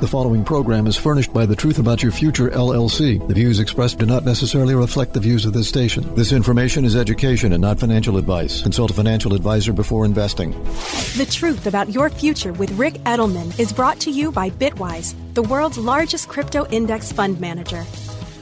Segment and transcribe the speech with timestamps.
[0.00, 3.26] The following program is furnished by The Truth About Your Future LLC.
[3.28, 6.14] The views expressed do not necessarily reflect the views of this station.
[6.16, 8.60] This information is education and not financial advice.
[8.60, 10.50] Consult a financial advisor before investing.
[11.16, 15.42] The Truth About Your Future with Ric Edelman is brought to you by Bitwise, the
[15.42, 17.84] world's largest crypto index fund manager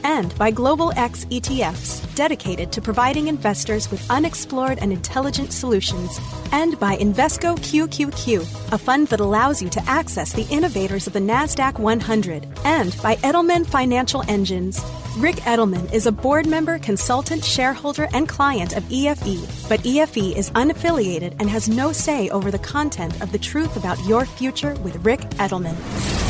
[0.03, 6.19] and by Global X ETFs, dedicated to providing investors with unexplored and intelligent solutions,
[6.51, 11.19] and by Invesco QQQ, a fund that allows you to access the innovators of the
[11.19, 14.83] NASDAQ 100, and by Edelman Financial Engines.
[15.17, 20.49] Ric Edelman is a board member, consultant, shareholder, and client of EFE, but EFE is
[20.51, 25.05] unaffiliated and has no say over the content of the truth about your future with
[25.05, 26.22] Ric Edelman.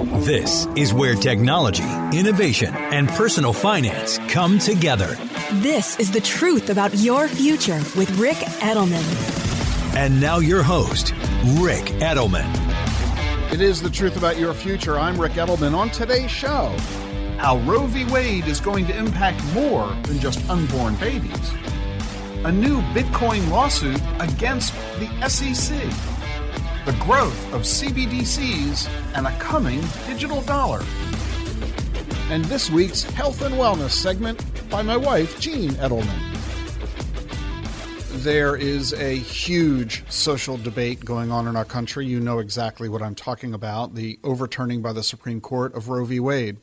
[0.00, 1.84] This is where technology,
[2.18, 5.18] innovation, and personal finance come together.
[5.54, 9.04] This is the truth about your future with Ric Edelman.
[9.94, 11.12] And now, your host,
[11.58, 12.50] Ric Edelman.
[13.52, 14.98] It is the truth about your future.
[14.98, 15.74] I'm Ric Edelman.
[15.74, 16.74] On today's show,
[17.36, 18.10] how Roe v.
[18.10, 21.52] Wade is going to impact more than just unborn babies,
[22.44, 25.76] a new Bitcoin lawsuit against the SEC
[26.90, 30.82] the growth of CBDCs, and a coming digital dollar.
[32.30, 36.08] And this week's Health and Wellness segment by my wife, Jean Edelman.
[38.24, 42.06] There is a huge social debate going on in our country.
[42.06, 46.04] You know exactly what I'm talking about the overturning by the Supreme Court of Roe
[46.04, 46.18] v.
[46.18, 46.56] Wade.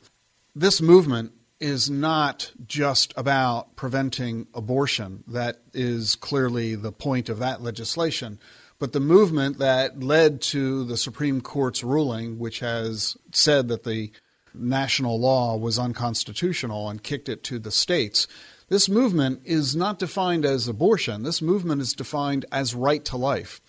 [0.54, 5.24] This movement is not just about preventing abortion.
[5.26, 8.38] That is clearly the point of that legislation.
[8.78, 14.12] But the movement that led to the Supreme Court's ruling, which has said that the
[14.54, 18.28] national law was unconstitutional and kicked it to the states,
[18.68, 21.22] this movement is not defined as abortion.
[21.22, 23.60] This movement is defined as right to life.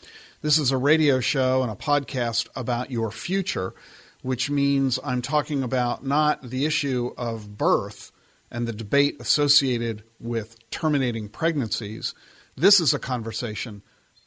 [0.42, 3.74] This is a radio show and a podcast about your future,
[4.22, 8.12] which means I'm talking about not the issue of birth
[8.52, 12.14] and the debate associated with terminating pregnancies.
[12.56, 13.82] This is a conversation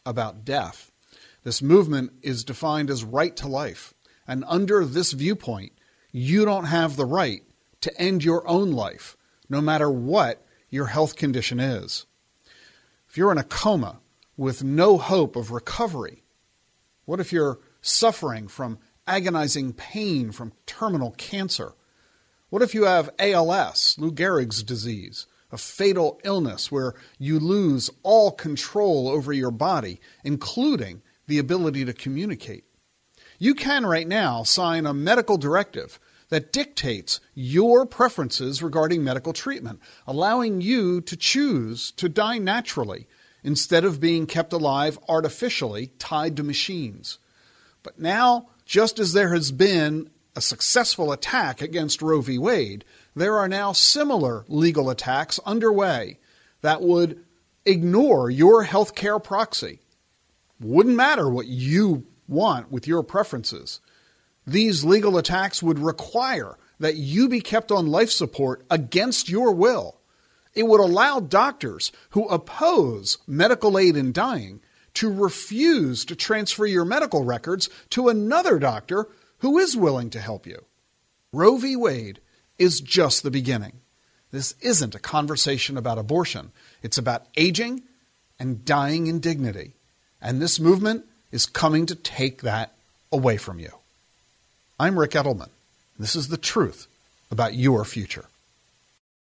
[0.04, 0.92] about death.
[1.44, 3.94] This movement is defined as right to life.
[4.26, 5.72] And under this viewpoint,
[6.12, 7.42] you don't have the right
[7.80, 9.16] to end your own life,
[9.48, 12.06] no matter what your health condition is.
[13.08, 13.98] If you're in a coma
[14.36, 16.22] with no hope of recovery,
[17.04, 21.74] what if you're suffering from agonizing pain from terminal cancer?
[22.48, 25.26] What if you have ALS, Lou Gehrig's disease?
[25.52, 31.92] A fatal illness where you lose all control over your body, including the ability to
[31.92, 32.64] communicate.
[33.38, 39.80] You can right now sign a medical directive that dictates your preferences regarding medical treatment,
[40.06, 43.06] allowing you to choose to die naturally
[43.44, 47.18] instead of being kept alive artificially tied to machines.
[47.82, 52.38] But now, just as there has been a successful attack against Roe v.
[52.38, 52.84] Wade,
[53.14, 56.18] there are now similar legal attacks underway
[56.62, 57.22] that would
[57.64, 59.80] ignore your healthcare proxy.
[60.60, 63.80] Wouldn't matter what you want with your preferences.
[64.46, 69.96] These legal attacks would require that you be kept on life support against your will.
[70.54, 74.60] It would allow doctors who oppose medical aid in dying
[74.94, 79.08] to refuse to transfer your medical records to another doctor
[79.38, 80.64] who is willing to help you.
[81.32, 81.76] Roe v.
[81.76, 82.20] Wade
[82.58, 83.72] is just the beginning.
[84.30, 86.52] This isn't a conversation about abortion,
[86.82, 87.82] it's about aging
[88.38, 89.72] and dying in dignity.
[90.20, 92.72] And this movement is coming to take that
[93.10, 93.70] away from you.
[94.78, 95.50] I'm Ric Edelman.
[95.98, 96.86] This is the truth
[97.30, 98.24] about your future.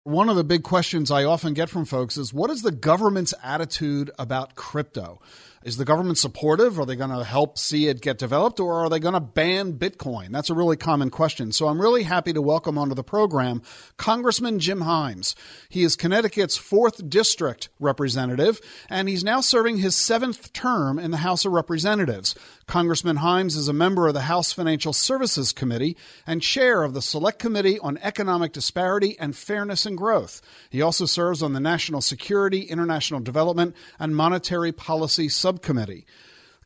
[0.03, 3.33] One of the big questions I often get from folks is what is the government's
[3.43, 5.19] attitude about crypto?
[5.65, 6.79] Is the government supportive?
[6.79, 9.73] Are they going to help see it get developed or are they going to ban
[9.73, 10.29] Bitcoin?
[10.29, 11.51] That's a really common question.
[11.51, 13.63] So I'm really happy to welcome onto the program
[13.97, 15.33] Congressman Jim Himes.
[15.67, 18.61] He is Connecticut's 4th District representative
[18.91, 22.35] and he's now serving his seventh term in the House of Representatives.
[22.67, 25.97] Congressman Himes is a member of the House Financial Services Committee
[26.27, 30.43] and chair of the Select Committee on Economic Disparity and Fairness and Growth.
[30.69, 36.05] He also serves on the National Security, International Development, and Monetary Policy Subcommittee subcommittee.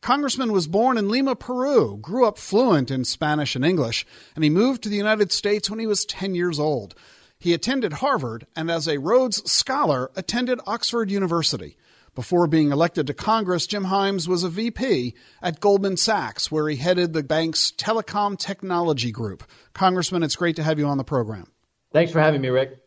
[0.00, 4.50] Congressman was born in Lima, Peru, grew up fluent in Spanish and English, and he
[4.50, 6.94] moved to the United States when he was 10 years old.
[7.38, 11.76] He attended Harvard and, as a Rhodes Scholar, attended Oxford University.
[12.14, 16.76] Before being elected to Congress, Jim Himes was a VP at Goldman Sachs, where he
[16.76, 19.44] headed the bank's telecom technology group.
[19.74, 21.46] Congressman, it's great to have you on the program.
[21.92, 22.78] Thanks for having me, Ric.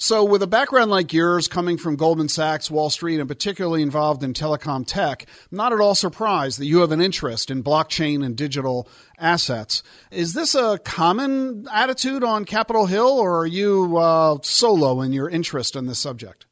[0.00, 4.22] So, with a background like yours coming from Goldman Sachs, Wall Street, and particularly involved
[4.22, 8.36] in telecom tech, not at all surprised that you have an interest in blockchain and
[8.36, 9.82] digital assets.
[10.12, 15.28] Is this a common attitude on Capitol Hill, or are you uh, solo in your
[15.28, 16.46] interest in this subject?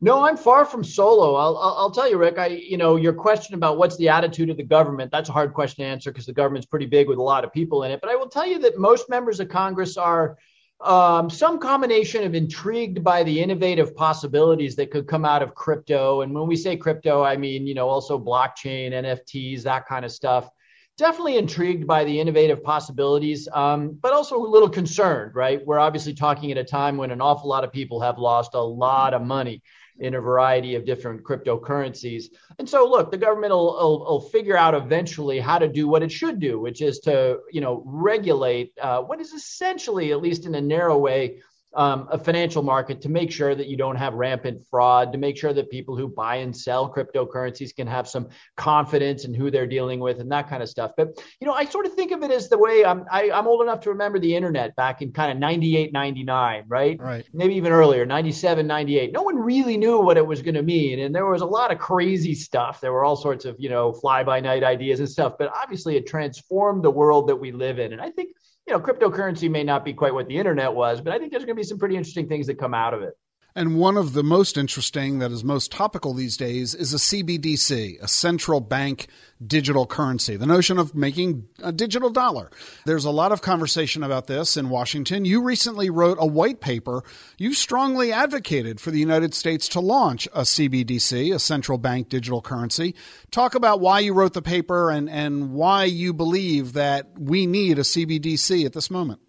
[0.00, 1.34] No, I'm far from solo.
[1.34, 2.38] I'll, I'll, I'll, tell you, Ric.
[2.38, 5.10] I, you know, your question about what's the attitude of the government.
[5.10, 7.52] That's a hard question to answer because the government's pretty big with a lot of
[7.52, 8.00] people in it.
[8.00, 10.38] But I will tell you that most members of Congress are
[10.80, 16.20] um, some combination of intrigued by the innovative possibilities that could come out of crypto.
[16.20, 20.12] And when we say crypto, I mean, you know, also blockchain, NFTs, that kind of
[20.12, 20.48] stuff.
[20.96, 25.64] Definitely intrigued by the innovative possibilities, um, but also a little concerned, right?
[25.64, 28.60] We're obviously talking at a time when an awful lot of people have lost a
[28.60, 29.62] lot of money
[30.00, 32.26] in a variety of different cryptocurrencies.
[32.58, 36.02] And so, look, the government will, will, will, figure out eventually how to do what
[36.02, 40.46] it should do, which is to, you know, regulate uh, what is essentially, at least
[40.46, 41.40] in a narrow way,
[41.74, 45.36] um, a financial market to make sure that you don't have rampant fraud, to make
[45.36, 49.66] sure that people who buy and sell cryptocurrencies can have some confidence in who they're
[49.66, 50.92] dealing with and that kind of stuff.
[50.96, 53.32] But, you know, I sort of think of it as the way I'm, I, am
[53.32, 56.98] i am old enough to remember the internet back in kind of 98, 99, right?
[57.00, 57.26] Right.
[57.32, 59.12] Maybe even earlier, 97, 98.
[59.12, 61.00] No one really knew what it was going to mean.
[61.00, 62.80] And there was a lot of crazy stuff.
[62.80, 65.34] There were all sorts of, you know, fly by night ideas and stuff.
[65.38, 67.92] But obviously, it transformed the world that we live in.
[67.92, 68.30] And I think
[68.68, 71.46] you know, cryptocurrency may not be quite what the internet was, but I think there's
[71.46, 73.14] going to be some pretty interesting things that come out of it.
[73.58, 78.00] And one of the most interesting that is most topical these days is a CBDC,
[78.00, 79.08] a central bank
[79.44, 82.52] digital currency, the notion of making a digital dollar.
[82.86, 85.24] There's a lot of conversation about this in Washington.
[85.24, 87.02] You recently wrote a white paper.
[87.36, 92.40] You strongly advocated for the United States to launch a CBDC, a central bank digital
[92.40, 92.94] currency.
[93.32, 97.80] Talk about why you wrote the paper and, and why you believe that we need
[97.80, 99.20] a CBDC at this moment.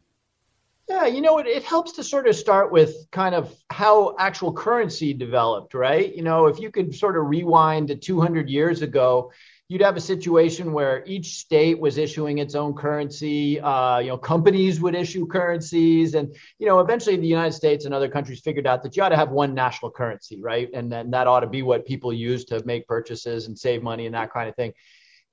[0.89, 4.51] Yeah, you know, it, it helps to sort of start with kind of how actual
[4.51, 6.15] currency developed, right?
[6.15, 9.31] You know, if you could sort of rewind to 200 years ago,
[9.67, 13.59] you'd have a situation where each state was issuing its own currency.
[13.59, 17.93] Uh, you know, companies would issue currencies, and you know, eventually the United States and
[17.93, 20.69] other countries figured out that you ought to have one national currency, right?
[20.73, 24.07] And then that ought to be what people use to make purchases and save money
[24.07, 24.73] and that kind of thing.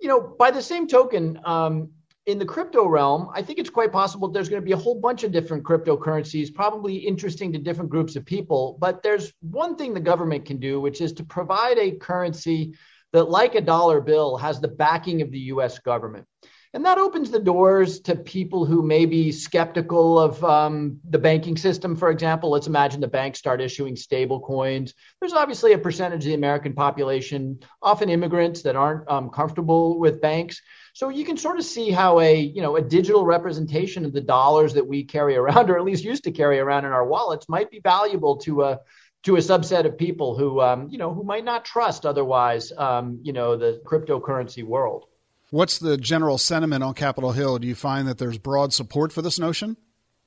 [0.03, 1.93] You know, by the same token, um,
[2.27, 5.01] in the crypto realm, I think it's quite possible there's going to be a whole
[5.01, 8.77] bunch of different cryptocurrencies, probably interesting to different groups of people.
[8.81, 12.75] But there's one thing the government can do, which is to provide a currency
[13.13, 16.27] that, like a dollar bill, has the backing of the US government.
[16.75, 21.57] And that opens the doors to people who may be skeptical of um, the banking
[21.57, 22.51] system, for example.
[22.51, 24.93] Let's imagine the banks start issuing stable coins.
[25.21, 30.21] There's obviously a percentage of the American population, often immigrants, that aren't um, comfortable with
[30.21, 30.61] banks.
[30.97, 34.21] So you can sort of see how a you know a digital representation of the
[34.23, 37.51] dollars that we carry around, or at least used to carry around in our wallets,
[37.51, 38.81] might be valuable to a
[39.25, 43.21] to a subset of people who um, you know who might not trust otherwise um,
[43.23, 45.05] you know the cryptocurrency world.
[45.51, 47.59] What's the general sentiment on Capitol Hill?
[47.59, 49.77] Do you find that there's broad support for this notion?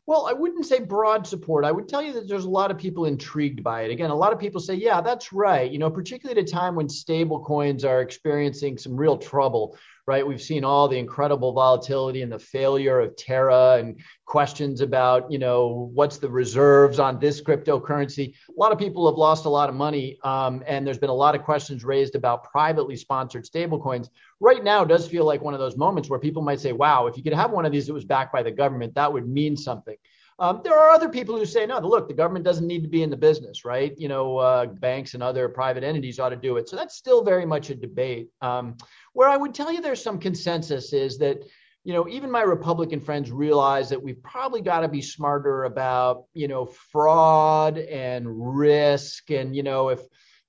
[0.06, 1.66] Well, I wouldn't say broad support.
[1.66, 3.92] I would tell you that there's a lot of people intrigued by it.
[3.92, 5.72] Again, a lot of people say, yeah, that's right.
[5.72, 9.78] You know, particularly at a time when stable coins are experiencing some real trouble
[10.10, 10.26] right?
[10.26, 15.38] We've seen all the incredible volatility and the failure of Terra and questions about, you
[15.38, 18.34] know, what's the reserves on this cryptocurrency.
[18.50, 21.14] A lot of people have lost a lot of money, um, and there's been a
[21.26, 24.10] lot of questions raised about privately sponsored stablecoins.
[24.40, 27.16] Right now, does feel like one of those moments where people might say, "Wow, if
[27.16, 29.56] you could have one of these that was backed by the government, that would mean
[29.56, 29.98] something."
[30.40, 33.04] Um, there are other people who say, no, look, the government doesn't need to be
[33.04, 33.94] in the business, right?
[33.98, 36.70] You know, uh, banks and other private entities ought to do it.
[36.70, 38.30] So that's still very much a debate.
[38.42, 38.78] Um,
[39.14, 41.44] where I would tell you there's some consensus is that,
[41.84, 46.24] you know, even my Republican friends realize that we've probably got to be smarter about,
[46.34, 48.26] you know, fraud and
[48.58, 49.32] risk.
[49.32, 50.00] And, you know, if,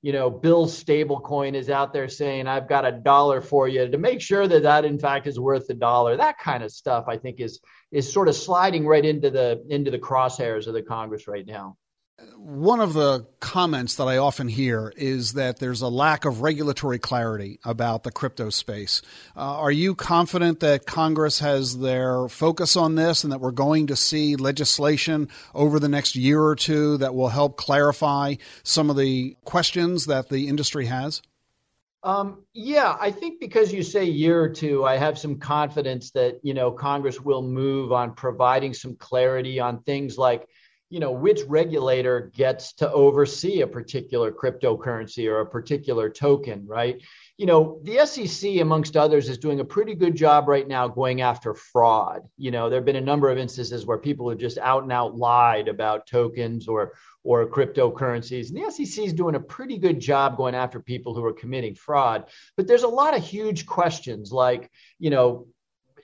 [0.03, 3.99] you know, Bill Stablecoin is out there saying, I've got a dollar for you to
[3.99, 6.17] make sure that that in fact is worth a dollar.
[6.17, 7.61] That kind of stuff, I think, is
[7.93, 11.77] is sort of sliding right into the into the crosshairs of the Congress right now.
[12.37, 16.99] One of the comments that I often hear is that there's a lack of regulatory
[16.99, 19.03] clarity about the crypto space.
[19.37, 23.87] Uh, are you confident that Congress has their focus on this and that we're going
[23.89, 28.97] to see legislation over the next year or two that will help clarify some of
[28.97, 31.23] the questions that the industry has?
[32.03, 36.41] Um, yeah, I think because you say year or two, I have some confidence that
[36.43, 40.47] you know Congress will move on providing some clarity on things like
[40.91, 47.01] you know which regulator gets to oversee a particular cryptocurrency or a particular token, right?
[47.41, 51.23] you know, the SEC, amongst others, is doing a pretty good job right now going
[51.23, 52.21] after fraud.
[52.37, 54.93] You know, there have been a number of instances where people have just out and
[54.93, 56.93] out lied about tokens or
[57.25, 58.51] or cryptocurrencies.
[58.51, 61.75] And the SEC is doing a pretty good job going after people who are committing
[61.75, 62.27] fraud.
[62.59, 65.47] But there's a lot of huge questions like, you know,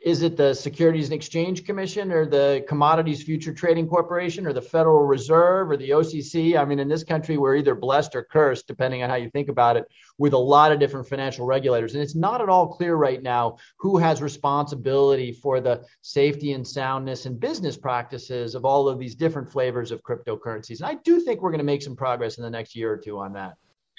[0.07, 4.63] is it the Securities and Exchange Commission or the Commodities Future Trading Corporation or the
[4.63, 6.57] Federal Reserve or the OCC?
[6.57, 9.49] I mean, in this country, we're either blessed or cursed, depending on how you think
[9.49, 9.85] about it,
[10.17, 11.95] with a lot of different financial regulators.
[11.95, 16.65] And it's not at all clear right now who has responsibility for the safety and
[16.65, 20.79] soundness and business practices of all of these different flavors of cryptocurrencies.
[20.79, 22.97] And I do think we're going to make some progress in the next year or
[22.97, 23.57] two on that.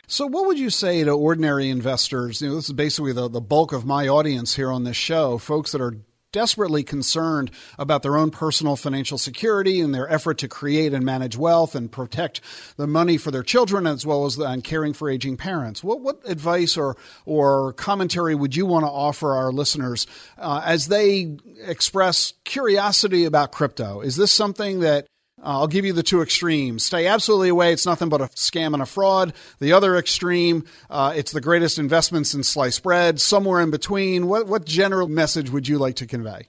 [0.09, 2.41] So, what would you say to ordinary investors?
[2.41, 5.37] You know, this is basically the, the bulk of my audience here on this show,
[5.37, 5.95] folks that are
[6.31, 11.35] desperately concerned about their own personal financial security and their effort to create and manage
[11.35, 12.39] wealth and protect
[12.77, 15.83] the money for their children as well as the, and caring for aging parents.
[15.83, 16.95] What, what advice or,
[17.25, 21.35] or commentary would you want to offer our listeners uh, as they
[21.65, 23.99] express curiosity about crypto?
[23.99, 25.05] Is this something that
[25.41, 26.83] I'll give you the two extremes.
[26.83, 27.71] Stay absolutely away.
[27.71, 29.33] It's nothing but a scam and a fraud.
[29.59, 33.21] The other extreme, uh, it's the greatest investments in sliced bread.
[33.21, 34.27] Somewhere in between.
[34.27, 36.47] What, what general message would you like to convey?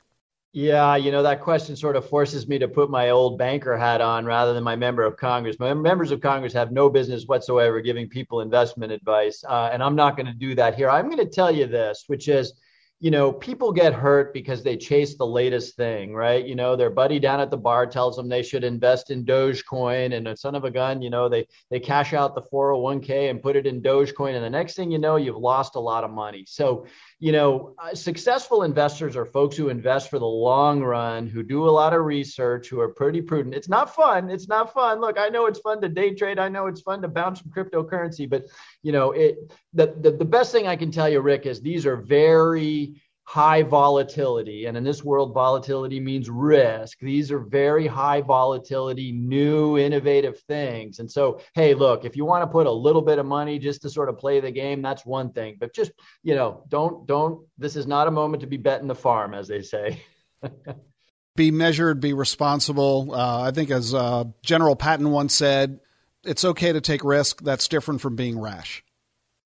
[0.52, 4.00] Yeah, you know, that question sort of forces me to put my old banker hat
[4.00, 5.58] on rather than my member of Congress.
[5.58, 9.44] My members of Congress have no business whatsoever giving people investment advice.
[9.46, 10.88] Uh, and I'm not going to do that here.
[10.88, 12.54] I'm going to tell you this, which is,
[13.00, 16.44] you know, people get hurt because they chase the latest thing, right?
[16.44, 20.16] You know, their buddy down at the bar tells them they should invest in Dogecoin,
[20.16, 23.40] and a son of a gun, you know, they they cash out the 401k and
[23.40, 26.10] put it in Dogecoin, and the next thing you know, you've lost a lot of
[26.10, 26.44] money.
[26.48, 26.86] So,
[27.20, 31.68] you know, uh, successful investors are folks who invest for the long run, who do
[31.68, 33.56] a lot of research, who are pretty prudent.
[33.56, 34.30] It's not fun.
[34.30, 35.00] It's not fun.
[35.00, 36.38] Look, I know it's fun to day trade.
[36.38, 38.46] I know it's fun to bounce from cryptocurrency, but
[38.84, 41.86] you know, it the, the, the best thing I can tell you, Ric, is these
[41.86, 44.64] are very high volatility.
[44.64, 46.98] And in this world, volatility means risk.
[46.98, 50.98] These are very high volatility, new, innovative things.
[50.98, 53.82] And so, hey, look, if you want to put a little bit of money just
[53.82, 55.58] to sort of play the game, that's one thing.
[55.60, 55.92] But just,
[56.22, 59.46] you know, don't, don't, this is not a moment to be betting the farm, as
[59.46, 60.02] they say.
[61.36, 63.14] be measured, be responsible.
[63.14, 65.80] Uh, I think, as uh, General Patton once said,
[66.24, 67.42] it's okay to take risk.
[67.42, 68.82] That's different from being rash.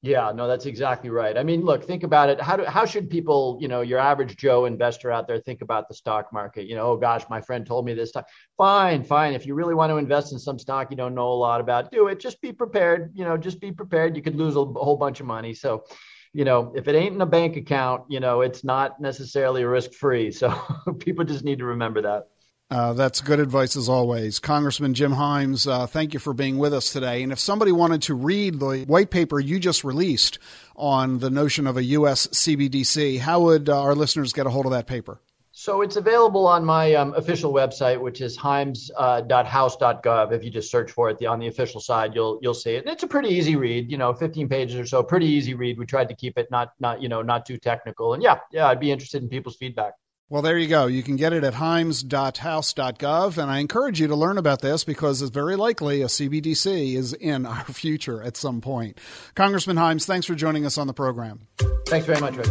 [0.05, 1.39] Yeah, no, that's exactly right.
[1.39, 2.41] I mean, look, think about it.
[2.41, 5.87] How do how should people, you know, your average Joe investor out there think about
[5.87, 6.67] the stock market?
[6.67, 8.25] You know, oh gosh, my friend told me this time.
[8.59, 9.33] Fine, fine.
[9.33, 11.93] If you really want to invest in some stock you don't know a lot about,
[11.93, 12.19] do it.
[12.19, 13.13] Just be prepared.
[13.15, 14.17] You know, just be prepared.
[14.17, 15.55] You could lose a whole bunch of money.
[15.55, 15.85] So,
[16.33, 19.93] you know, if it ain't in a bank account, you know, it's not necessarily risk
[19.93, 20.33] free.
[20.33, 20.53] So
[20.99, 22.25] people just need to remember that.
[22.73, 24.39] Uh, that's good advice as always.
[24.39, 27.23] Congressman Jim Himes, uh, thank you for being with us today.
[27.23, 30.39] And if somebody wanted to read the white paper you just released
[30.75, 32.29] on the notion of a U.S.
[32.29, 35.21] CBDC, how would uh, our listeners get a hold of that paper?
[35.51, 40.07] So it's available on my um, official website, which is himes.house.gov.
[40.07, 42.85] Uh, if you just search for it on the official side, you'll you'll see it.
[42.85, 45.79] And it's a pretty easy read, you know, 15 pages or so, pretty easy read.
[45.79, 48.15] We tried to keep it not not you know not too technical.
[48.15, 49.93] And yeah, yeah, I'd be interested in people's feedback.
[50.29, 50.87] Well, there you go.
[50.87, 53.39] You can get it at himes.house.gov.
[53.39, 57.13] And I encourage you to learn about this because it's very likely a CBDC is
[57.13, 58.99] in our future at some point.
[59.35, 61.49] Congressman Himes, thanks for joining us on the program.
[61.87, 62.49] Thanks very much, Ric.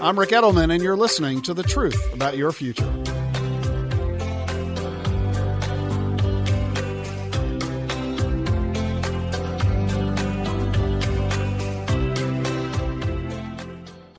[0.00, 2.90] I'm Ric Edelman, and you're listening to The Truth About Your Future.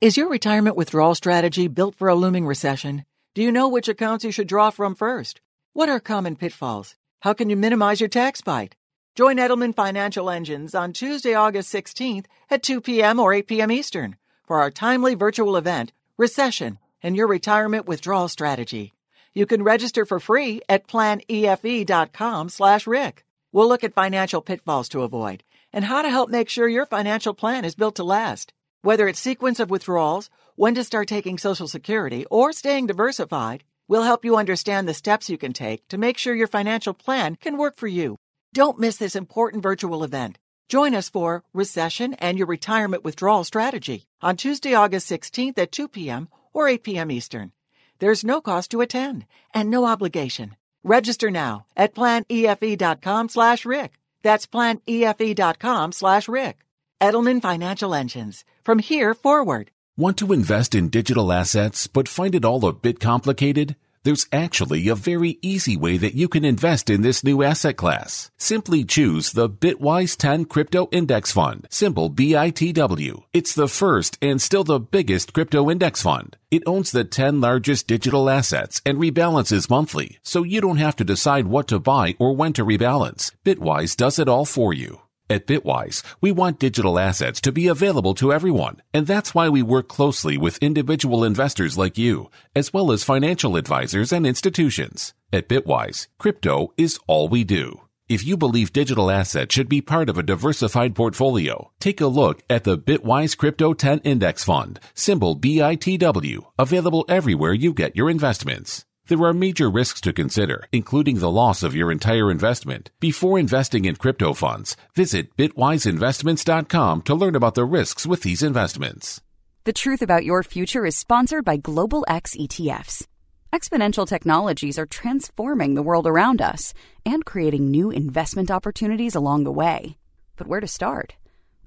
[0.00, 3.04] Is your retirement withdrawal strategy built for a looming recession?
[3.34, 5.40] Do you know which accounts you should draw from first?
[5.72, 6.94] What are common pitfalls?
[7.22, 8.76] How can you minimize your tax bite?
[9.16, 13.18] Join Edelman Financial Engines on Tuesday, August 16th at 2 p.m.
[13.18, 13.72] or 8 p.m.
[13.72, 14.14] Eastern
[14.46, 18.94] for our timely virtual event, Recession and Your Retirement Withdrawal Strategy.
[19.34, 23.24] You can register for free at planefe.com slash Rick.
[23.50, 27.34] We'll look at financial pitfalls to avoid and how to help make sure your financial
[27.34, 28.52] plan is built to last.
[28.82, 34.04] Whether it's sequence of withdrawals, when to start taking Social Security, or staying diversified, we'll
[34.04, 37.56] help you understand the steps you can take to make sure your financial plan can
[37.56, 38.16] work for you.
[38.54, 40.38] Don't miss this important virtual event.
[40.68, 45.88] Join us for Recession and Your Retirement Withdrawal Strategy on Tuesday, August 16th at 2
[45.88, 46.28] p.m.
[46.52, 47.10] or 8 p.m.
[47.10, 47.50] Eastern.
[47.98, 50.54] There's no cost to attend and no obligation.
[50.84, 53.94] Register now at planefe.com slash Rick.
[54.22, 56.58] That's planefe.com slash Rick.
[57.00, 58.44] Edelman Financial Engines.
[58.62, 59.70] From here forward.
[59.96, 63.76] Want to invest in digital assets but find it all a bit complicated?
[64.04, 68.30] There's actually a very easy way that you can invest in this new asset class.
[68.38, 73.24] Simply choose the Bitwise 10 Crypto Index Fund, symbol BITW.
[73.32, 76.36] It's the first and still the biggest crypto index fund.
[76.50, 81.04] It owns the 10 largest digital assets and rebalances monthly, so you don't have to
[81.04, 83.32] decide what to buy or when to rebalance.
[83.44, 85.00] Bitwise does it all for you.
[85.30, 89.62] At Bitwise, we want digital assets to be available to everyone, and that's why we
[89.62, 95.12] work closely with individual investors like you, as well as financial advisors and institutions.
[95.30, 97.82] At Bitwise, crypto is all we do.
[98.08, 102.42] If you believe digital assets should be part of a diversified portfolio, take a look
[102.48, 108.86] at the Bitwise Crypto 10 Index Fund, symbol BITW, available everywhere you get your investments.
[109.08, 112.90] There are major risks to consider, including the loss of your entire investment.
[113.00, 119.22] Before investing in crypto funds, visit bitwiseinvestments.com to learn about the risks with these investments.
[119.64, 123.06] The Truth About Your Future is sponsored by Global X ETFs.
[123.50, 126.74] Exponential technologies are transforming the world around us
[127.06, 129.96] and creating new investment opportunities along the way.
[130.36, 131.14] But where to start?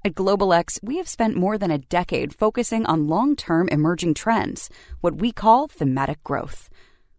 [0.04, 4.14] At Global X, we have spent more than a decade focusing on long term emerging
[4.14, 4.70] trends,
[5.00, 6.68] what we call thematic growth.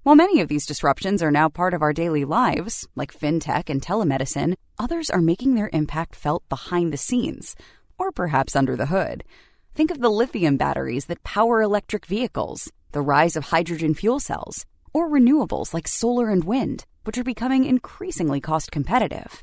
[0.04, 3.82] While many of these disruptions are now part of our daily lives, like fintech and
[3.82, 7.56] telemedicine, others are making their impact felt behind the scenes,
[7.98, 9.24] or perhaps under the hood.
[9.74, 14.66] Think of the lithium batteries that power electric vehicles, the rise of hydrogen fuel cells,
[14.94, 19.42] or renewables like solar and wind, which are becoming increasingly cost competitive.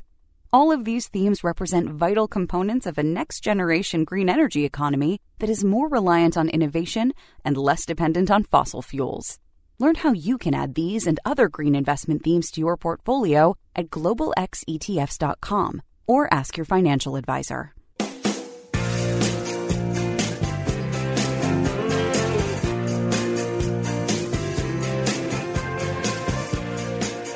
[0.53, 5.49] All of these themes represent vital components of a next generation green energy economy that
[5.49, 7.13] is more reliant on innovation
[7.43, 9.39] and less dependent on fossil fuels.
[9.81, 13.89] Learn how you can add these and other green investment themes to your portfolio at
[13.89, 17.73] globalxetfs.com or ask your financial advisor.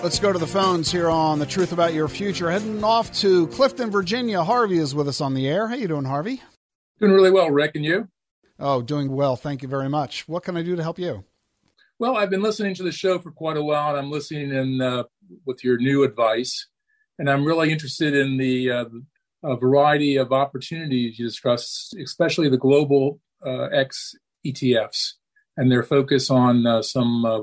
[0.04, 2.52] Let's go to the phones here on the Truth About Your Future.
[2.52, 4.44] Heading off to Clifton, Virginia.
[4.44, 5.68] Harvey is with us on the air.
[5.68, 6.44] How you doing, Harvey?
[7.00, 8.08] Doing really well, Ric, and you?
[8.60, 9.36] Oh, doing well.
[9.36, 10.28] Thank you very much.
[10.28, 11.24] What can I do to help you?
[11.98, 14.82] Well, I've been listening to the show for quite a while, and I'm listening in
[14.82, 15.04] uh,
[15.46, 16.68] with your new advice,
[17.18, 23.20] and I'm really interested in the uh, variety of opportunities you discuss, especially the global
[23.46, 25.14] uh, X ETFs
[25.58, 27.42] and their focus on uh, some uh,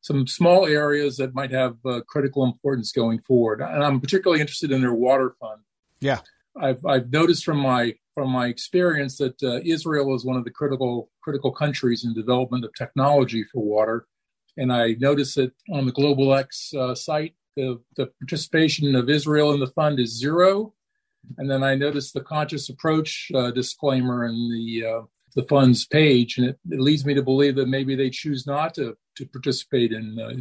[0.00, 3.60] some small areas that might have uh, critical importance going forward.
[3.60, 5.60] And I'm particularly interested in their water fund.
[6.00, 6.20] Yeah,
[6.60, 10.50] I've I've noticed from my from my experience that uh, Israel is one of the
[10.50, 14.08] critical critical countries in development of technology for water,
[14.56, 19.52] and I noticed that on the Global X uh, site, the, the participation of Israel
[19.52, 20.74] in the fund is zero,
[21.36, 25.02] and then I noticed the conscious approach uh, disclaimer in the uh,
[25.36, 28.74] the fund's page, and it, it, leads me to believe that maybe they choose not
[28.74, 30.32] to to participate in uh,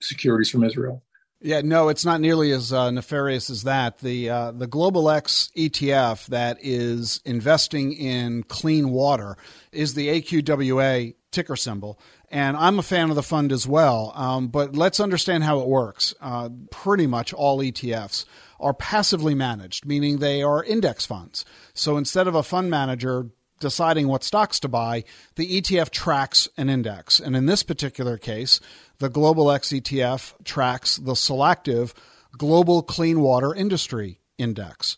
[0.00, 1.04] securities from Israel.
[1.40, 3.98] Yeah, no, it's not nearly as uh, nefarious as that.
[3.98, 9.36] The uh, the Global X ETF that is investing in clean water
[9.70, 14.12] is the AQWA ticker symbol, and I'm a fan of the fund as well.
[14.16, 16.12] Um, but let's understand how it works.
[16.20, 18.24] Uh, pretty much all ETFs
[18.58, 21.44] are passively managed, meaning they are index funds.
[21.72, 25.04] So instead of a fund manager deciding what stocks to buy,
[25.36, 27.20] the ETF tracks an index.
[27.20, 28.60] And in this particular case,
[28.98, 31.92] the Global X ETF tracks the Solactive
[32.36, 34.96] Global Clean Water Industry Index.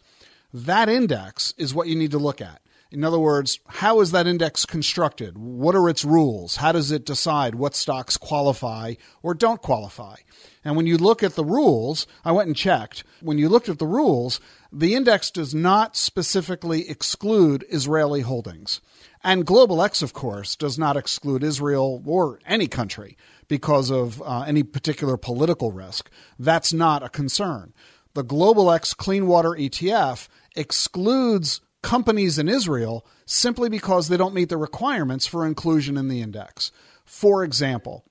[0.53, 2.61] That index is what you need to look at.
[2.93, 5.39] In other words, how is that index constructed?
[5.39, 6.57] What are its rules?
[6.57, 10.17] How does it decide what stocks qualify or don't qualify?
[10.65, 13.05] And when you look at the rules, I went and checked.
[13.21, 14.41] When you looked at the rules,
[14.73, 18.81] the index does not specifically exclude Israeli holdings.
[19.23, 23.17] And Global X, of course, does not exclude Israel or any country
[23.49, 26.09] because of uh, any particular political risk.
[26.39, 27.75] That's not a concern.
[28.15, 34.49] The Global X Clean Water ETF excludes companies in Israel simply because they don't meet
[34.49, 36.73] the requirements for inclusion in the index.
[37.05, 38.05] For example,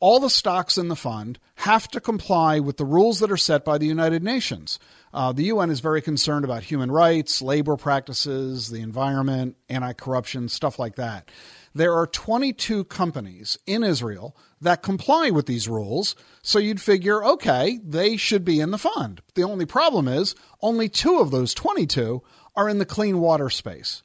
[0.00, 3.64] all the stocks in the fund have to comply with the rules that are set
[3.64, 4.80] by the United Nations.
[5.14, 10.48] Uh, the UN is very concerned about human rights, labor practices, the environment, anti corruption,
[10.48, 11.30] stuff like that.
[11.74, 17.78] There are 22 companies in Israel that comply with these rules, so you'd figure, okay,
[17.82, 19.22] they should be in the fund.
[19.34, 22.22] The only problem is only two of those 22
[22.54, 24.02] are in the clean water space.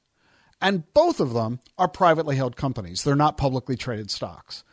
[0.62, 3.04] And both of them are privately held companies.
[3.04, 4.64] They're not publicly traded stocks.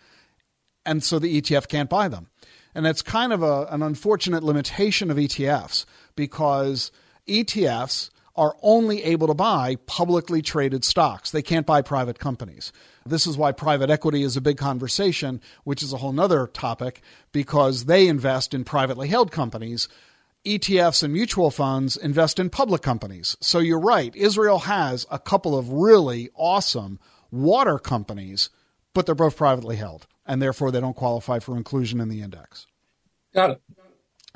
[0.86, 2.28] And so the ETF can't buy them.
[2.74, 5.84] And that's kind of a, an unfortunate limitation of ETFs
[6.16, 6.90] because
[7.28, 11.30] ETFs are only able to buy publicly traded stocks.
[11.30, 12.72] They can't buy private companies.
[13.06, 17.00] This is why private equity is a big conversation, which is a whole nother topic
[17.30, 19.88] because they invest in privately held companies.
[20.44, 23.36] ETFs and mutual funds invest in public companies.
[23.40, 24.14] So you're right.
[24.16, 26.98] Israel has a couple of really awesome
[27.30, 28.50] water companies,
[28.94, 32.66] but they're both privately held, and therefore they don't qualify for inclusion in the index.
[33.32, 33.62] Got it.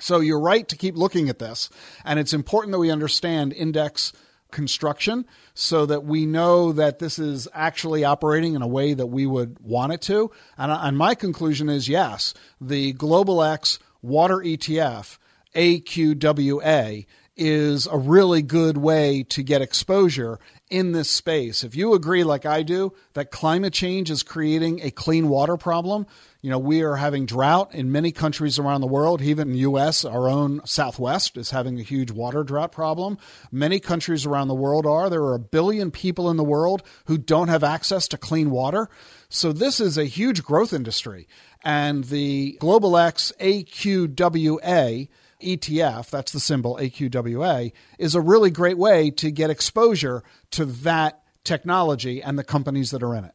[0.00, 1.70] So you're right to keep looking at this,
[2.04, 4.12] and it's important that we understand index
[4.50, 9.26] construction so that we know that this is actually operating in a way that we
[9.26, 10.30] would want it to.
[10.56, 15.18] And, and my conclusion is yes, the Global X Water ETF,
[15.54, 17.06] AQWA,
[17.38, 21.64] is a really good way to get exposure in this space.
[21.64, 26.06] If you agree, like I do, that climate change is creating a clean water problem,
[26.40, 29.20] you know, we are having drought in many countries around the world.
[29.20, 33.18] Even in the U.S., our own Southwest is having a huge water drought problem.
[33.50, 35.10] Many countries around the world are.
[35.10, 38.88] There are a billion people in the world who don't have access to clean water.
[39.28, 41.26] So this is a huge growth industry.
[41.64, 45.08] And the Global X AQWA
[45.42, 50.22] ETF, that's the symbol AQWA, is a really great way to get exposure
[50.52, 53.34] to that technology and the companies that are in it.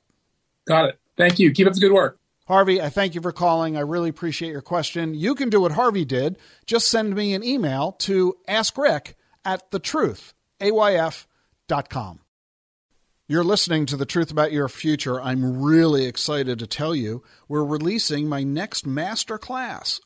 [0.66, 1.00] Got it.
[1.18, 1.52] Thank you.
[1.52, 2.20] Keep up the good work.
[2.48, 3.78] Harvey, I thank you for calling.
[3.78, 5.14] I really appreciate your question.
[5.14, 6.38] You can do what Harvey did.
[6.66, 9.14] Just send me an email to askrick
[9.46, 12.20] at thetruthayf.com.
[13.26, 15.22] You're listening to The Truth About Your Future.
[15.22, 20.02] I'm really excited to tell you we're releasing my next master class,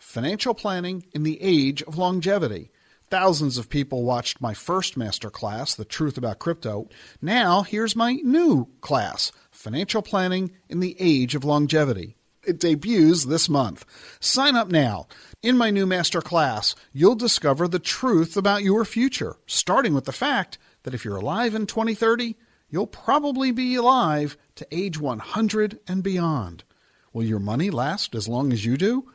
[0.00, 2.72] Financial Planning in the Age of Longevity.
[3.10, 6.88] Thousands of people watched my first master class, The Truth About Crypto.
[7.20, 12.16] Now, here's my new class, Financial Planning in the Age of Longevity.
[12.44, 13.84] It debuts this month.
[14.20, 15.06] Sign up now.
[15.42, 20.12] In my new master class, you'll discover the truth about your future, starting with the
[20.12, 22.36] fact that if you're alive in 2030,
[22.70, 26.64] you'll probably be alive to age 100 and beyond.
[27.12, 29.06] Will your money last as long as you do?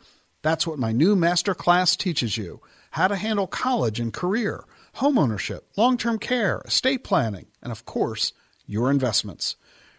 [0.46, 4.64] That's what my new master class teaches you how to handle college and career,
[4.98, 8.32] homeownership, long term care, estate planning, and of course,
[8.68, 9.56] your investments.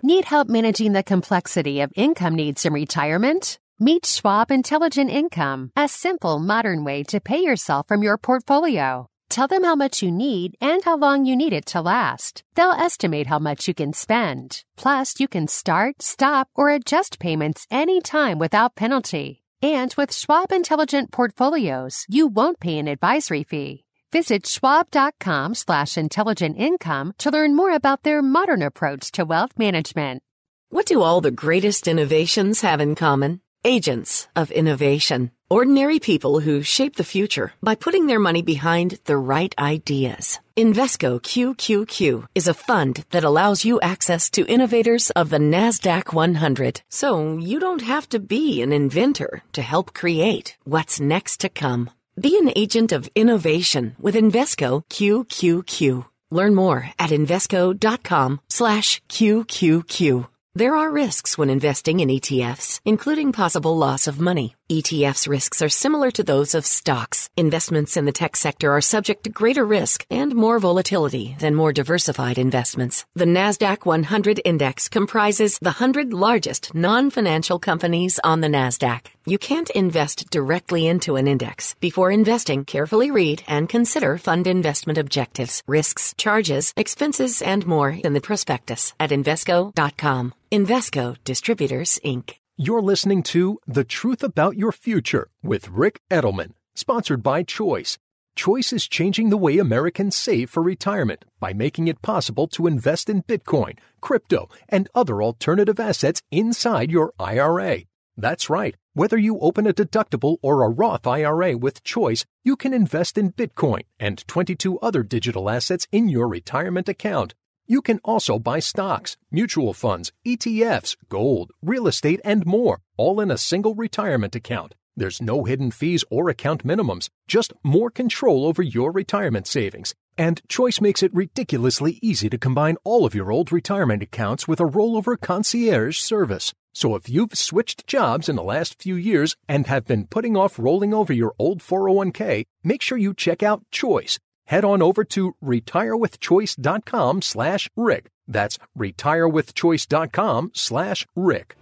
[0.05, 3.57] Need help managing the complexity of income needs in retirement?
[3.79, 9.07] Meet Schwab Intelligent Income, a simple, modern way to pay yourself from your portfolio.
[9.29, 12.43] Tell them how much you need and how long you need it to last.
[12.55, 14.65] They'll estimate how much you can spend.
[14.75, 19.41] Plus, you can start, stop, or adjust payments anytime without penalty.
[19.61, 23.82] And with Schwab Intelligent Portfolios, you won't pay an advisory fee.
[24.13, 30.21] Visit schwab.com slash intelligent income to learn more about their modern approach to wealth management.
[30.69, 33.41] What do all the greatest innovations have in common?
[33.65, 35.31] Agents of innovation.
[35.49, 40.39] Ordinary people who shape the future by putting their money behind the right ideas.
[40.55, 46.83] Invesco QQQ is a fund that allows you access to innovators of the NASDAQ 100.
[46.87, 51.89] So you don't have to be an inventor to help create what's next to come.
[52.19, 56.05] Be an agent of innovation with Invesco QQQ.
[56.29, 60.27] Learn more at Invesco.com slash QQQ.
[60.53, 64.55] There are risks when investing in ETFs, including possible loss of money.
[64.71, 67.29] ETFs risks are similar to those of stocks.
[67.35, 71.73] Investments in the tech sector are subject to greater risk and more volatility than more
[71.73, 73.05] diversified investments.
[73.13, 79.07] The NASDAQ 100 index comprises the 100 largest non-financial companies on the NASDAQ.
[79.25, 81.75] You can't invest directly into an index.
[81.81, 88.13] Before investing, carefully read and consider fund investment objectives, risks, charges, expenses, and more in
[88.13, 90.33] the prospectus at Invesco.com.
[90.51, 92.35] Invesco Distributors, Inc.
[92.55, 97.97] You're listening to The Truth About Your Future with Ric Edelman, sponsored by Choice.
[98.35, 103.09] Choice is changing the way Americans save for retirement by making it possible to invest
[103.09, 107.85] in Bitcoin, crypto, and other alternative assets inside your IRA.
[108.15, 108.75] That's right.
[108.93, 113.31] Whether you open a deductible or a Roth IRA with Choice, you can invest in
[113.31, 117.33] Bitcoin and 22 other digital assets in your retirement account.
[117.65, 123.31] You can also buy stocks, mutual funds, ETFs, gold, real estate, and more, all in
[123.31, 124.75] a single retirement account.
[124.97, 129.95] There's no hidden fees or account minimums, just more control over your retirement savings.
[130.17, 134.59] And Choice makes it ridiculously easy to combine all of your old retirement accounts with
[134.59, 136.53] a rollover concierge service.
[136.73, 140.59] So if you've switched jobs in the last few years and have been putting off
[140.59, 144.19] rolling over your old 401k, make sure you check out Choice.
[144.53, 148.11] Head on over to retirewithchoice.com slash Rick.
[148.27, 151.55] That's retirewithchoice.com slash Rick.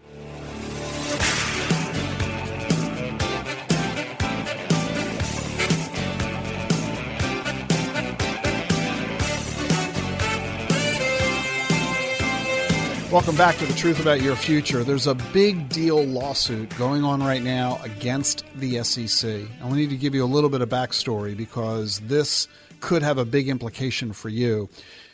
[13.09, 14.83] Welcome back to The Truth About Your Future.
[14.83, 19.29] There's a big deal lawsuit going on right now against the SEC.
[19.61, 22.49] And we need to give you a little bit of backstory because this
[22.81, 24.69] could have a big implication for you.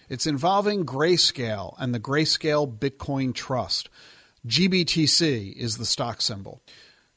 [0.09, 3.89] It's involving Grayscale and the Grayscale Bitcoin Trust.
[4.47, 6.61] GBTC is the stock symbol.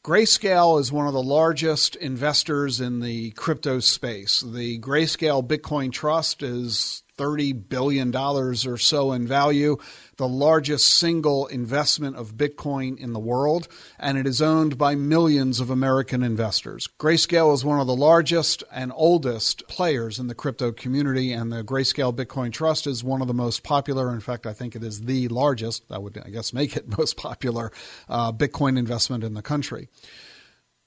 [0.03, 4.41] Grayscale is one of the largest investors in the crypto space.
[4.41, 9.77] The Grayscale Bitcoin Trust is $30 billion or so in value,
[10.17, 15.61] the largest single investment of Bitcoin in the world, and it is owned by millions
[15.61, 16.89] of American investors.
[16.99, 21.63] Grayscale is one of the largest and oldest players in the crypto community, and the
[21.63, 24.13] Grayscale Bitcoin Trust is one of the most popular.
[24.15, 27.17] In fact, I think it is the largest, that would, I guess, make it most
[27.17, 27.71] popular
[28.09, 29.89] uh, Bitcoin investment in the country.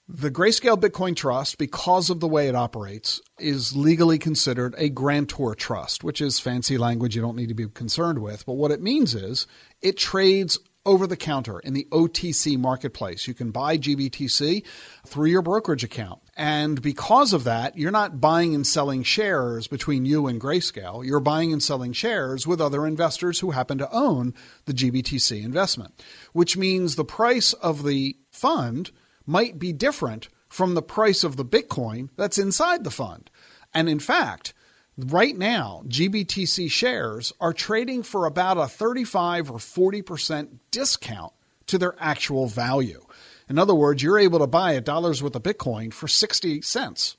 [0.09, 5.55] The Grayscale Bitcoin Trust, because of the way it operates, is legally considered a grantor
[5.55, 8.45] trust, which is fancy language you don't need to be concerned with.
[8.45, 9.47] But what it means is
[9.81, 13.29] it trades over the counter in the OTC marketplace.
[13.29, 14.65] You can buy GBTC
[15.07, 16.19] through your brokerage account.
[16.35, 21.05] And because of that, you're not buying and selling shares between you and Grayscale.
[21.05, 24.33] You're buying and selling shares with other investors who happen to own
[24.65, 28.91] the GBTC investment, which means the price of the fund
[29.25, 33.29] might be different from the price of the Bitcoin that's inside the fund.
[33.73, 34.53] And in fact,
[34.97, 41.33] right now, GBTC shares are trading for about a 35 or 40% discount
[41.67, 43.03] to their actual value.
[43.49, 47.17] In other words, you're able to buy a dollar's worth of Bitcoin for 60 cents.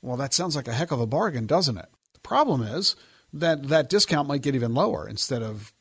[0.00, 1.88] Well, that sounds like a heck of a bargain, doesn't it?
[2.14, 2.94] The problem is
[3.32, 5.08] that that discount might get even lower.
[5.08, 5.72] Instead of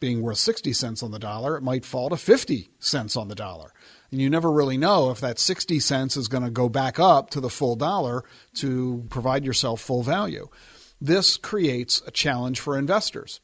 [0.00, 3.34] being worth 60 cents on the dollar, it might fall to 50 cents on the
[3.34, 3.72] dollar.
[4.14, 7.30] And you never really know if that 60 cents is going to go back up
[7.30, 8.22] to the full dollar
[8.58, 10.48] to provide yourself full value.
[11.00, 13.40] This creates a challenge for investors.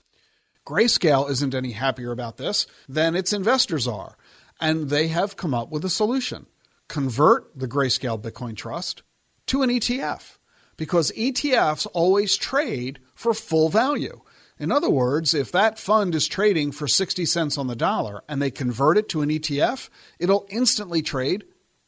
[0.65, 4.17] Grayscale isn't any happier about this than its investors are,
[4.61, 6.47] and they have come up with a solution.
[6.87, 9.03] Convert the Grayscale Bitcoin Trust
[9.47, 10.39] to an ETF
[10.77, 14.21] because ETFs always trade for full value.
[14.61, 18.43] In other words, if that fund is trading for 60 cents on the dollar and
[18.43, 21.45] they convert it to an ETF, it'll instantly trade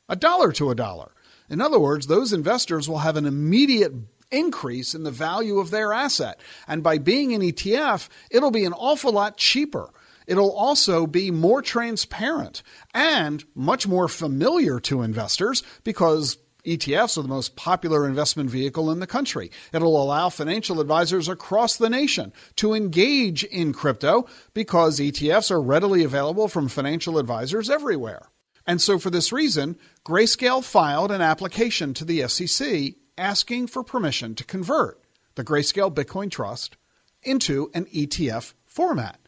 [0.08, 1.12] a dollar to a dollar.
[1.50, 3.92] In other words, those investors will have an immediate
[4.30, 6.40] increase in the value of their asset.
[6.66, 9.90] And by being an ETF, it'll be an awful lot cheaper.
[10.26, 12.62] It'll also be more transparent
[12.94, 19.00] and much more familiar to investors because ETFs are the most popular investment vehicle in
[19.00, 19.50] the country.
[19.72, 26.04] It'll allow financial advisors across the nation to engage in crypto because ETFs are readily
[26.04, 28.28] available from financial advisors everywhere.
[28.64, 34.34] And so, for this reason, Grayscale filed an application to the SEC asking for permission
[34.36, 35.00] to convert
[35.34, 36.76] the Grayscale Bitcoin Trust
[37.22, 39.18] into an ETF format.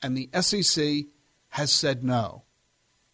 [0.00, 1.06] And the SEC
[1.50, 2.44] has said no.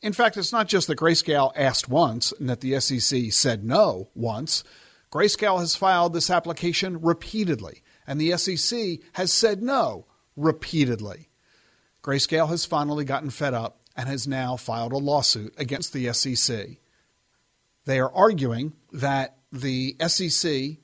[0.03, 4.09] In fact, it's not just that Grayscale asked once and that the SEC said no
[4.15, 4.65] once.
[5.13, 11.29] Grayscale has filed this application repeatedly, and the SEC has said no repeatedly.
[12.03, 16.79] Grayscale has finally gotten fed up and has now filed a lawsuit against the SEC.
[17.85, 20.79] They are arguing that the SEC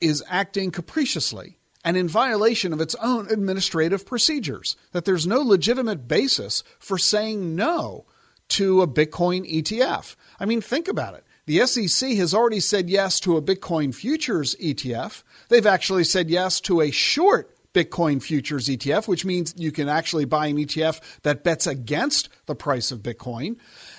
[0.00, 6.08] is acting capriciously and in violation of its own administrative procedures, that there's no legitimate
[6.08, 8.06] basis for saying no
[8.48, 10.16] to a Bitcoin ETF.
[10.38, 11.24] I mean, think about it.
[11.46, 15.22] The SEC has already said yes to a Bitcoin futures ETF.
[15.48, 20.24] They've actually said yes to a short Bitcoin futures ETF, which means you can actually
[20.24, 23.58] buy an ETF that bets against the price of Bitcoin.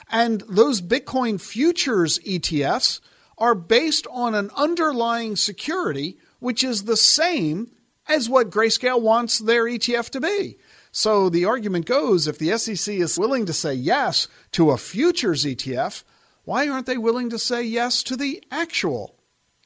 [0.09, 2.99] And those Bitcoin futures ETFs
[3.37, 7.71] are based on an underlying security, which is the same
[8.07, 10.57] as what Grayscale wants their ETF to be.
[10.91, 15.45] So the argument goes if the SEC is willing to say yes to a futures
[15.45, 16.03] ETF,
[16.43, 19.15] why aren't they willing to say yes to the actual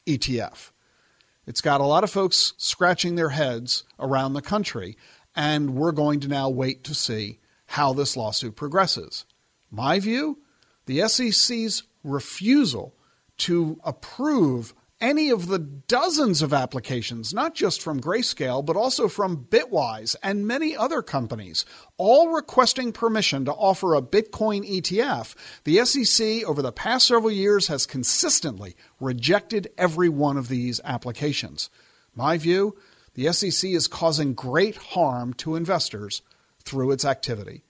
[0.08, 0.72] ETF?
[1.46, 4.98] It's got a lot of folks scratching their heads around the country,
[5.36, 9.26] and we're going to now wait to see how this lawsuit progresses.
[9.70, 10.40] My view
[10.86, 12.96] the SEC's refusal
[13.38, 19.46] to approve any of the dozens of applications, not just from Grayscale, but also from
[19.50, 21.66] Bitwise and many other companies,
[21.98, 27.68] all requesting permission to offer a Bitcoin ETF, the SEC over the past several years
[27.68, 31.70] has consistently rejected every one of these applications.
[32.16, 32.78] My view
[33.14, 36.22] the SEC is causing great harm to investors
[36.64, 37.64] through its activity.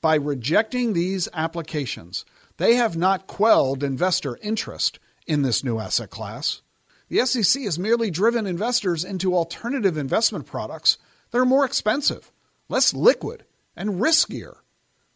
[0.00, 2.24] By rejecting these applications,
[2.56, 6.62] they have not quelled investor interest in this new asset class.
[7.08, 10.98] The SEC has merely driven investors into alternative investment products
[11.30, 12.30] that are more expensive,
[12.68, 13.44] less liquid,
[13.76, 14.56] and riskier.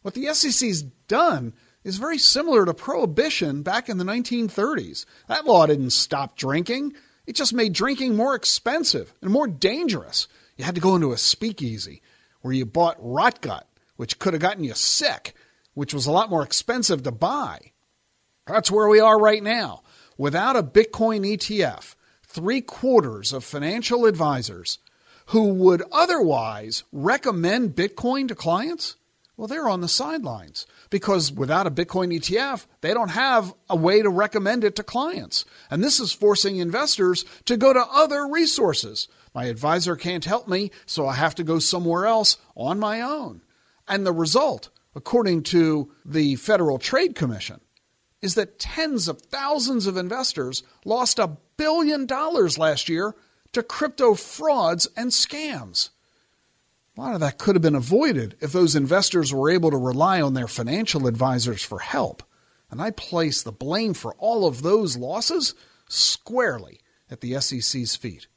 [0.01, 1.53] What the SEC's done
[1.83, 5.05] is very similar to prohibition back in the 1930s.
[5.27, 6.93] That law didn't stop drinking,
[7.25, 10.27] it just made drinking more expensive and more dangerous.
[10.57, 12.01] You had to go into a speakeasy
[12.41, 15.35] where you bought rot gut, which could have gotten you sick,
[15.73, 17.71] which was a lot more expensive to buy.
[18.45, 19.83] That's where we are right now.
[20.23, 24.79] Without a Bitcoin ETF, three quarters of financial advisors
[25.25, 28.95] who would otherwise recommend Bitcoin to clients,
[29.35, 34.01] well, they're on the sidelines because without a Bitcoin ETF, they don't have a way
[34.01, 35.43] to recommend it to clients.
[35.69, 39.09] And this is forcing investors to go to other resources.
[39.35, 43.41] My advisor can't help me, so I have to go somewhere else on my own.
[43.89, 47.59] And the result, according to the Federal Trade Commission,
[48.23, 53.13] is that tens of thousands of investors lost a billion dollars last year
[53.51, 55.89] to crypto frauds and scams.
[56.97, 60.21] A lot of that could have been avoided if those investors were able to rely
[60.21, 62.23] on their financial advisors for help.
[62.71, 65.53] And I place the blame for all of those losses
[65.89, 66.79] squarely
[67.11, 68.27] at the SEC's feet.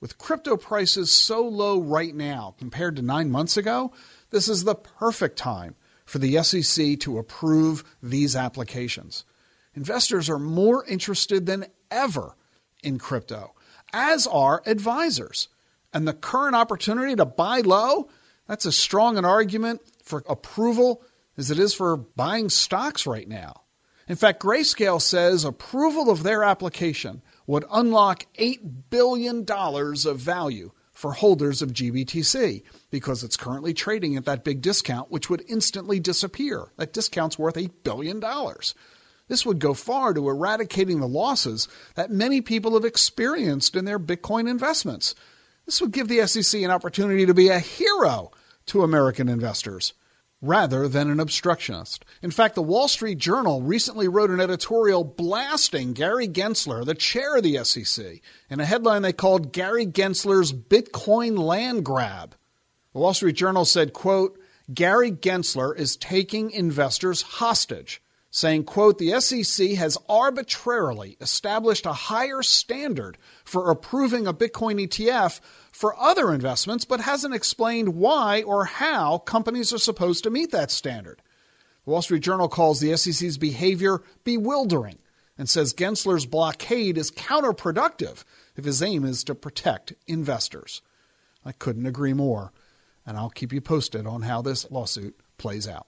[0.00, 3.92] With crypto prices so low right now compared to nine months ago,
[4.30, 5.76] this is the perfect time
[6.14, 9.24] for the SEC to approve these applications.
[9.74, 12.36] Investors are more interested than ever
[12.84, 13.52] in crypto,
[13.92, 15.48] as are advisors.
[15.92, 18.08] And the current opportunity to buy low,
[18.46, 21.02] that's as strong an argument for approval
[21.36, 23.62] as it is for buying stocks right now.
[24.06, 31.14] In fact, Grayscale says approval of their application would unlock $8 billion of value for
[31.14, 32.62] holders of GBTC
[32.94, 36.68] because it's currently trading at that big discount, which would instantly disappear.
[36.76, 38.22] That discount's worth $8 billion.
[39.26, 43.98] This would go far to eradicating the losses that many people have experienced in their
[43.98, 45.16] Bitcoin investments.
[45.66, 48.30] This would give the SEC an opportunity to be a hero
[48.66, 49.92] to American investors
[50.40, 52.04] rather than an obstructionist.
[52.22, 57.38] In fact, the Wall Street Journal recently wrote an editorial blasting Gary Gensler, the chair
[57.38, 62.36] of the SEC, in a headline they called Gary Gensler's Bitcoin land grab.
[62.94, 64.38] The Wall Street Journal said, quote,
[64.72, 72.40] Gary Gensler is taking investors hostage, saying, quote, the SEC has arbitrarily established a higher
[72.40, 75.40] standard for approving a Bitcoin ETF
[75.72, 80.70] for other investments, but hasn't explained why or how companies are supposed to meet that
[80.70, 81.20] standard.
[81.84, 84.98] The Wall Street Journal calls the SEC's behavior bewildering
[85.36, 88.22] and says Gensler's blockade is counterproductive
[88.54, 90.80] if his aim is to protect investors.
[91.44, 92.52] I couldn't agree more,
[93.06, 95.86] and I'll keep you posted on how this lawsuit plays out.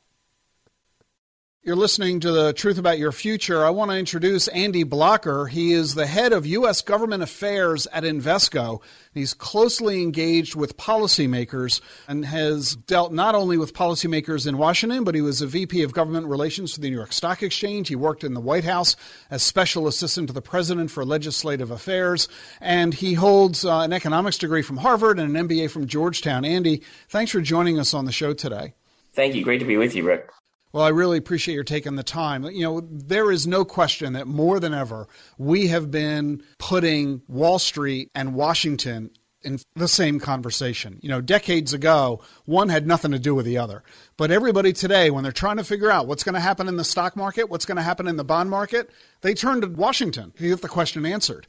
[1.66, 3.66] You're listening to the Truth About Your Future.
[3.66, 5.46] I want to introduce Andy Blocker.
[5.46, 6.80] He is the head of U.S.
[6.80, 8.80] government affairs at Invesco.
[9.12, 15.16] He's closely engaged with policymakers and has dealt not only with policymakers in Washington, but
[15.16, 17.88] he was a VP of government relations for the New York Stock Exchange.
[17.88, 18.94] He worked in the White House
[19.28, 22.28] as special assistant to the president for legislative affairs,
[22.60, 26.44] and he holds uh, an economics degree from Harvard and an MBA from Georgetown.
[26.44, 28.74] Andy, thanks for joining us on the show today.
[29.14, 29.42] Thank you.
[29.42, 30.30] Great to be with you, Ric.
[30.76, 32.44] Well, I really appreciate your taking the time.
[32.44, 35.08] You know, there is no question that more than ever,
[35.38, 39.08] we have been putting Wall Street and Washington
[39.40, 40.98] in the same conversation.
[41.00, 43.84] You know, decades ago, one had nothing to do with the other.
[44.18, 46.84] But everybody today, when they're trying to figure out what's going to happen in the
[46.84, 48.90] stock market, what's going to happen in the bond market,
[49.22, 51.46] they turn to Washington to get the question answered.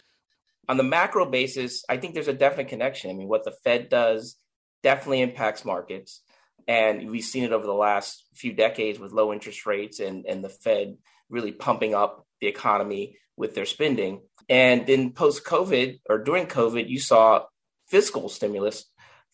[0.70, 3.12] On the macro basis, I think there's a definite connection.
[3.12, 4.38] I mean, what the Fed does
[4.84, 6.22] definitely impacts markets.
[6.68, 10.44] And we've seen it over the last few decades with low interest rates and, and
[10.44, 10.98] the Fed
[11.30, 14.22] really pumping up the economy with their spending.
[14.50, 17.44] And then post COVID or during COVID, you saw
[17.88, 18.86] fiscal stimulus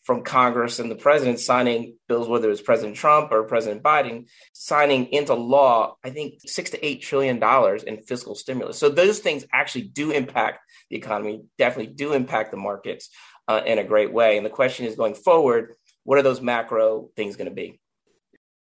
[0.04, 5.06] from Congress and the president signing bills, whether it's President Trump or President Biden, signing
[5.06, 8.78] into law, I think six to eight trillion dollars in fiscal stimulus.
[8.78, 13.08] So those things actually do impact the economy, definitely do impact the markets
[13.48, 14.36] uh, in a great way.
[14.36, 17.80] And the question is going forward, what are those macro things going to be?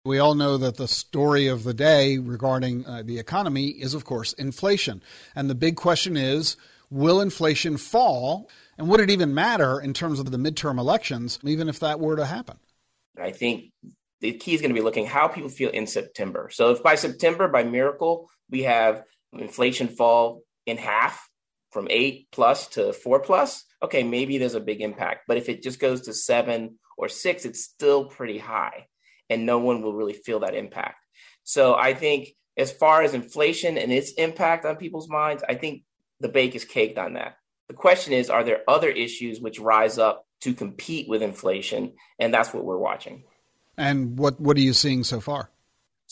[0.05, 4.05] We all know that the story of the day regarding uh, the economy is, of
[4.05, 5.03] course, inflation.
[5.35, 6.57] And the big question is
[6.91, 8.49] Will inflation fall?
[8.79, 12.17] And would it even matter in terms of the midterm elections, even if that were
[12.17, 12.59] to happen?
[13.21, 13.73] I think
[14.21, 16.49] the key is going to be looking how people feel in September.
[16.51, 21.29] So if by September, by miracle, we have inflation fall in half
[21.71, 25.25] from eight plus to four plus, okay, maybe there's a big impact.
[25.29, 28.87] But if it just goes to seven or six, it's still pretty high
[29.31, 30.97] and no one will really feel that impact.
[31.45, 35.85] So I think as far as inflation and its impact on people's minds, I think
[36.21, 37.37] the bake is caked on that.
[37.69, 41.95] The question is, are there other issues which rise up to compete with inflation?
[42.19, 43.25] And that's what we're watching.
[43.79, 45.51] And what, what are you seeing so far?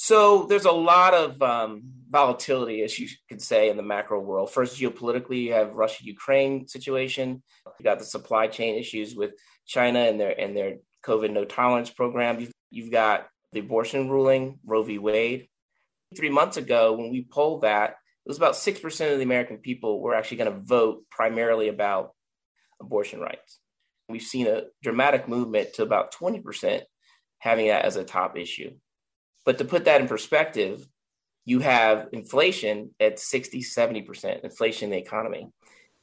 [0.00, 4.50] So there's a lot of um, volatility, as you could say, in the macro world.
[4.52, 7.42] First, geopolitically, you have Russia-Ukraine situation.
[7.78, 9.32] You got the supply chain issues with
[9.68, 12.40] China and their and their COVID no tolerance program.
[12.40, 14.98] You've, you've got the abortion ruling, Roe v.
[14.98, 15.48] Wade.
[16.16, 19.58] Three months ago, when we polled that, it was about six percent of the American
[19.58, 22.12] people were actually going to vote primarily about
[22.80, 23.60] abortion rights.
[24.08, 26.84] We've seen a dramatic movement to about twenty percent
[27.38, 28.72] having that as a top issue.
[29.44, 30.86] But to put that in perspective,
[31.44, 35.48] you have inflation at 60, 70% inflation in the economy.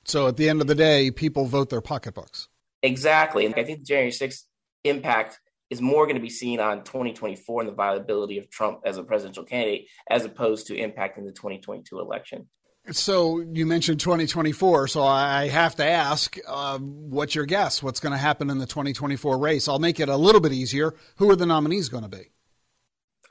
[0.05, 2.47] So at the end of the day, people vote their pocketbooks.
[2.86, 3.45] Exactly.
[3.45, 4.43] And I think the January 6th
[4.83, 8.97] impact is more going to be seen on 2024 and the viability of Trump as
[8.97, 12.47] a presidential candidate as opposed to impacting the 2022 election.
[12.91, 17.81] So you mentioned 2024, so I have to ask, uh, what's your guess?
[17.81, 19.67] What's going to happen in the 2024 race?
[19.67, 20.93] I'll make it a little bit easier.
[21.15, 22.29] Who are the nominees going to be?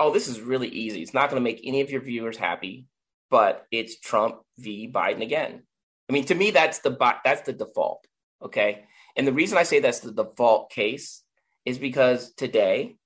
[0.01, 1.03] oh, this is really easy.
[1.03, 2.87] It's not going to make any of your viewers happy,
[3.31, 4.91] but it's Trump v.
[4.93, 5.63] Biden again.
[6.09, 8.07] I mean, to me, that's the that's the default.
[8.43, 8.85] Okay,
[9.17, 11.23] and the reason I say that's the default case
[11.65, 12.97] is because today,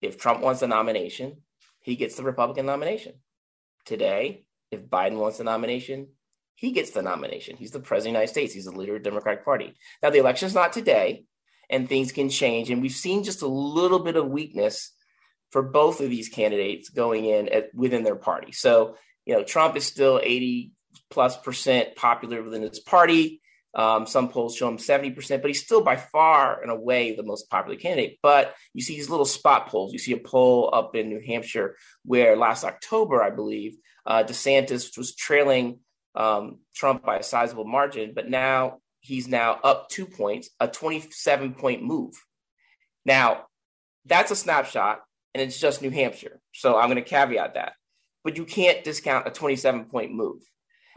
[0.00, 1.38] if Trump wants the nomination,
[1.80, 3.14] he gets the Republican nomination.
[3.84, 6.08] Today, if Biden wants the nomination,
[6.54, 7.56] he gets the nomination.
[7.56, 8.54] He's the president of the United States.
[8.54, 9.74] He's the leader of the Democratic Party.
[10.02, 11.24] Now, the election is not today,
[11.70, 12.70] and things can change.
[12.70, 14.92] And we've seen just a little bit of weakness
[15.50, 18.52] for both of these candidates going in at, within their party.
[18.52, 20.72] So, you know, Trump is still 80
[21.10, 23.40] plus percent popular within his party.
[23.74, 27.50] Um, some polls show him 70%, but he's still by far and away the most
[27.50, 28.18] popular candidate.
[28.22, 29.92] But you see these little spot polls.
[29.92, 34.96] You see a poll up in New Hampshire where last October, I believe, uh, DeSantis
[34.96, 35.80] was trailing
[36.14, 41.54] um, Trump by a sizable margin, but now he's now up two points, a 27
[41.54, 42.14] point move.
[43.04, 43.46] Now,
[44.06, 45.00] that's a snapshot
[45.34, 46.40] and it's just New Hampshire.
[46.52, 47.74] So I'm going to caveat that.
[48.24, 50.42] But you can't discount a 27 point move.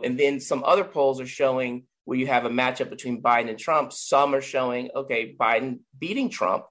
[0.03, 3.57] And then some other polls are showing where you have a matchup between Biden and
[3.57, 3.93] Trump.
[3.93, 6.65] Some are showing, okay, Biden beating Trump,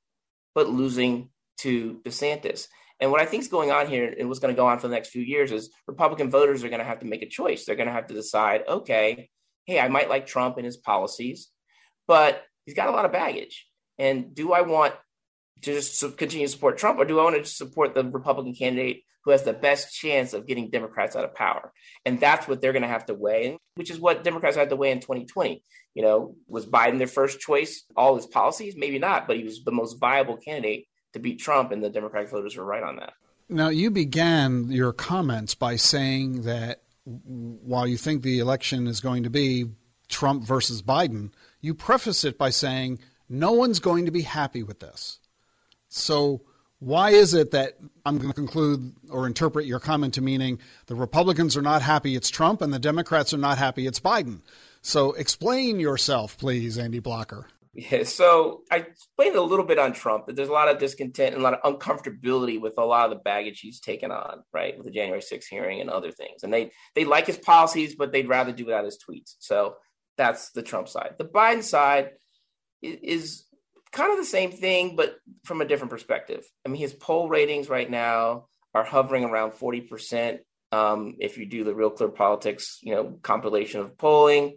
[0.55, 1.30] but losing
[1.61, 2.66] to DeSantis.
[3.01, 4.88] And what I think is going on here and what's going to go on for
[4.88, 7.64] the next few years is Republican voters are going to have to make a choice.
[7.64, 9.30] They're going to have to decide, okay,
[9.64, 11.49] hey, I might like Trump and his policies,
[12.07, 13.66] but he's got a lot of baggage.
[13.99, 14.93] And do I want
[15.63, 19.03] to just continue to support Trump, or do I want to support the Republican candidate
[19.25, 21.73] who has the best chance of getting Democrats out of power?
[22.07, 24.77] And that's what they're going to have to weigh, which is what Democrats had to
[24.77, 25.63] weigh in 2020.
[25.95, 27.85] You know, was Biden their first choice?
[27.97, 31.73] All his policies, maybe not, but he was the most viable candidate to beat Trump,
[31.73, 33.13] and the Democratic voters were right on that.
[33.49, 39.25] Now, you began your comments by saying that while you think the election is going
[39.25, 39.67] to be
[40.09, 44.81] Trump versus Biden, you preface it by saying no one's going to be happy with
[44.81, 45.20] this.
[45.91, 46.41] So,
[46.78, 47.74] why is it that
[48.07, 52.16] I'm going to conclude or interpret your comment to meaning the Republicans are not happy
[52.16, 54.41] it's Trump and the Democrats are not happy it's Biden?
[54.80, 57.47] So, explain yourself, please, Andy Blocker.
[57.72, 61.34] Yeah, so I explained a little bit on Trump that there's a lot of discontent
[61.34, 64.76] and a lot of uncomfortability with a lot of the baggage he's taken on, right,
[64.76, 66.43] with the January 6th hearing and other things.
[66.43, 69.36] And they they like his policies, but they'd rather do without his tweets.
[69.38, 69.76] So
[70.16, 71.14] that's the Trump side.
[71.18, 72.11] The Biden side
[72.82, 73.45] is
[73.93, 76.45] kind of the same thing, but from a different perspective.
[76.64, 80.38] I mean, his poll ratings right now are hovering around 40%.
[80.72, 84.57] Um, if you do the Real Clear Politics, you know, compilation of polling,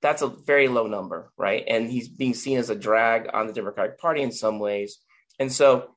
[0.00, 1.64] that's a very low number, right?
[1.66, 4.98] And he's being seen as a drag on the Democratic Party in some ways.
[5.38, 5.94] And so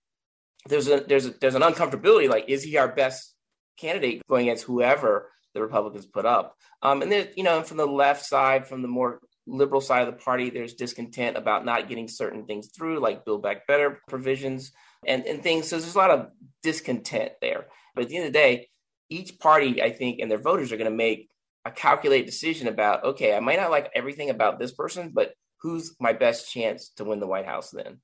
[0.68, 3.34] there's a there's a there's an uncomfortability like is he our best
[3.78, 6.56] candidate going against whoever the Republicans put up?
[6.82, 10.14] Um, and then you know from the left side, from the more liberal side of
[10.14, 14.72] the party, there's discontent about not getting certain things through, like Build Back Better provisions
[15.06, 15.68] and, and things.
[15.68, 16.28] So there's a lot of
[16.64, 17.68] discontent there.
[17.94, 18.68] But at the end of the day,
[19.10, 21.30] each party, I think, and their voters are going to make
[21.64, 25.96] a calculated decision about, okay, I might not like everything about this person, but who's
[26.00, 28.00] my best chance to win the White House then?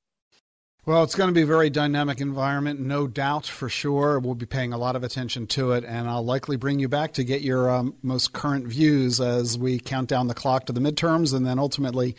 [0.84, 4.18] Well, it's going to be a very dynamic environment, no doubt for sure.
[4.18, 7.14] We'll be paying a lot of attention to it, and I'll likely bring you back
[7.14, 10.82] to get your um, most current views as we count down the clock to the
[10.82, 12.16] midterms and then ultimately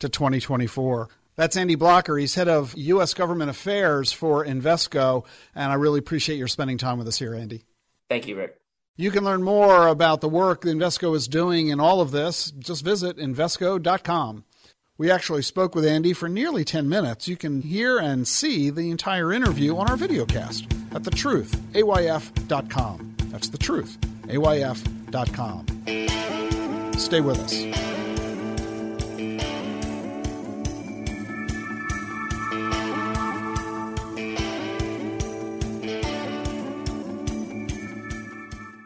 [0.00, 1.08] to 2024.
[1.36, 2.18] That's Andy Blocker.
[2.18, 3.14] He's head of U.S.
[3.14, 7.64] government affairs for Invesco, and I really appreciate your spending time with us here, Andy.
[8.08, 8.56] Thank you, Ric.
[8.96, 12.50] You can learn more about the work Invesco is doing in all of this.
[12.50, 14.44] Just visit Invesco.com.
[15.00, 17.26] We actually spoke with Andy for nearly 10 minutes.
[17.26, 23.16] You can hear and see the entire interview on our videocast at thetruthayf.com.
[23.28, 23.96] That's the truth.
[27.00, 27.54] Stay with us.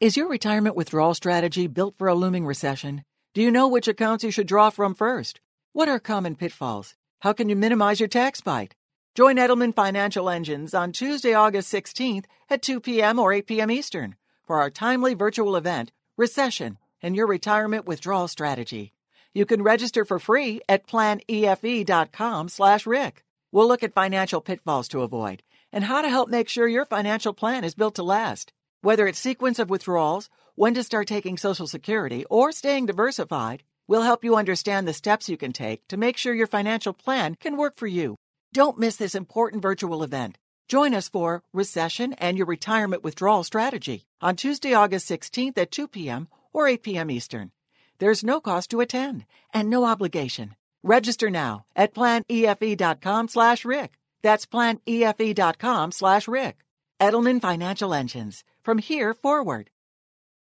[0.01, 3.03] Is your retirement withdrawal strategy built for a looming recession?
[3.35, 5.41] Do you know which accounts you should draw from first?
[5.75, 6.95] What are common pitfalls?
[7.19, 8.77] How can you minimize your tax bite?
[9.17, 13.19] Join Edelman Financial Engines on Tuesday, August 16th at 2 p.m.
[13.19, 13.73] or 8 p.m.
[13.73, 14.15] Eastern
[14.47, 18.93] for our timely virtual event, Recession and Your Retirement Withdrawal Strategy.
[19.33, 23.25] You can register for free at planefe.com slash Ric.
[23.51, 27.33] We'll look at financial pitfalls to avoid and how to help make sure your financial
[27.33, 28.53] plan is built to last.
[28.83, 34.03] Whether it's sequence of withdrawals, when to start taking Social Security, or staying diversified, We'll
[34.03, 37.57] help you understand the steps you can take to make sure your financial plan can
[37.57, 38.17] work for you.
[38.53, 40.39] Don't miss this important virtual event.
[40.69, 45.89] Join us for Recession and Your Retirement Withdrawal Strategy on Tuesday, August 16th at 2
[45.89, 46.29] p.m.
[46.55, 47.11] or 8 p.m.
[47.11, 47.51] Eastern.
[47.99, 50.55] There's no cost to attend and no obligation.
[50.83, 53.99] Register now at planefe.com slash Ric.
[54.23, 56.59] That's planefe.com slash Ric.
[57.01, 58.45] Edelman Financial Engines.
[58.63, 59.69] From here forward.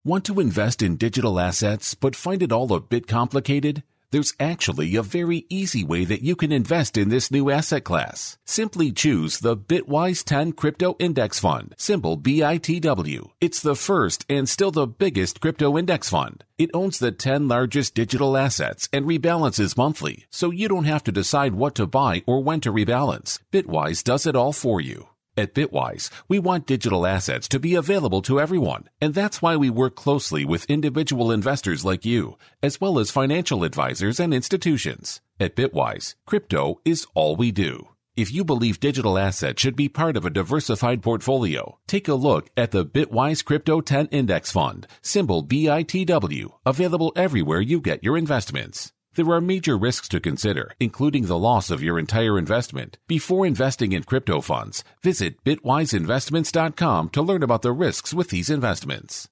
[0.02, 3.82] Want to invest in digital assets but find it all a bit complicated?
[4.12, 8.38] There's actually a very easy way that you can invest in this new asset class.
[8.46, 13.32] Simply choose the Bitwise 10 Crypto Index Fund, symbol BITW.
[13.42, 16.44] It's the first and still the biggest crypto index fund.
[16.56, 21.12] It owns the 10 largest digital assets and rebalances monthly, so you don't have to
[21.12, 23.38] decide what to buy or when to rebalance.
[23.52, 25.09] Bitwise does it all for you.
[25.40, 29.70] At Bitwise, we want digital assets to be available to everyone, and that's why we
[29.70, 35.22] work closely with individual investors like you, as well as financial advisors and institutions.
[35.40, 37.88] At Bitwise, crypto is all we do.
[38.16, 42.50] If you believe digital assets should be part of a diversified portfolio, take a look
[42.54, 48.92] at the Bitwise Crypto 10 Index Fund, symbol BITW, available everywhere you get your investments.
[49.14, 52.96] There are major risks to consider, including the loss of your entire investment.
[53.08, 59.28] Before investing in crypto funds, visit bitwiseinvestments.com to learn about the risks with these investments.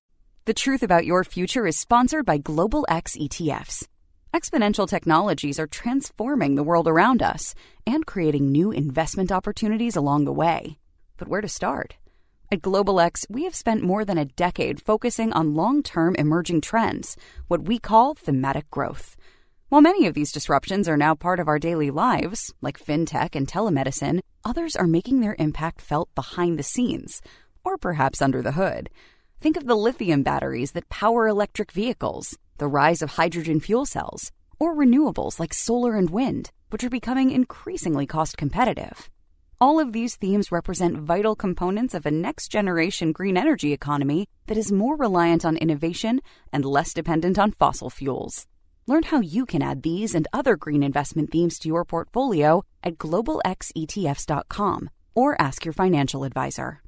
[0.46, 3.86] The Truth About Your Future is sponsored by Global X ETFs.
[4.34, 7.54] Exponential technologies are transforming the world around us
[7.86, 10.76] and creating new investment opportunities along the way.
[11.18, 11.94] But where to start?
[12.50, 16.62] At Global X, we have spent more than a decade focusing on long term emerging
[16.62, 17.14] trends,
[17.46, 19.16] what we call thematic growth.
[19.70, 23.46] While many of these disruptions are now part of our daily lives, like fintech and
[23.46, 27.20] telemedicine, others are making their impact felt behind the scenes,
[27.66, 28.88] or perhaps under the hood.
[29.38, 34.32] Think of the lithium batteries that power electric vehicles, the rise of hydrogen fuel cells,
[34.58, 39.10] or renewables like solar and wind, which are becoming increasingly cost competitive.
[39.60, 44.56] All of these themes represent vital components of a next generation green energy economy that
[44.56, 46.22] is more reliant on innovation
[46.54, 48.46] and less dependent on fossil fuels.
[48.88, 52.96] Learn how you can add these and other green investment themes to your portfolio at
[52.96, 56.80] globalxetfs.com or ask your financial advisor.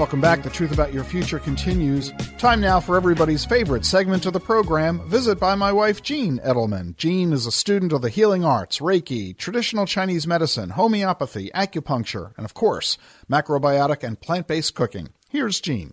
[0.00, 0.42] Welcome back.
[0.42, 2.10] The Truth About Your Future continues.
[2.38, 6.96] Time now for everybody's favorite segment of the program Visit by my wife, Jean Edelman.
[6.96, 12.46] Jean is a student of the healing arts, Reiki, traditional Chinese medicine, homeopathy, acupuncture, and
[12.46, 12.96] of course,
[13.30, 15.10] macrobiotic and plant based cooking.
[15.28, 15.92] Here's Jean.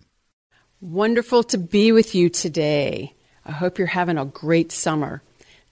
[0.80, 3.14] Wonderful to be with you today.
[3.44, 5.22] I hope you're having a great summer.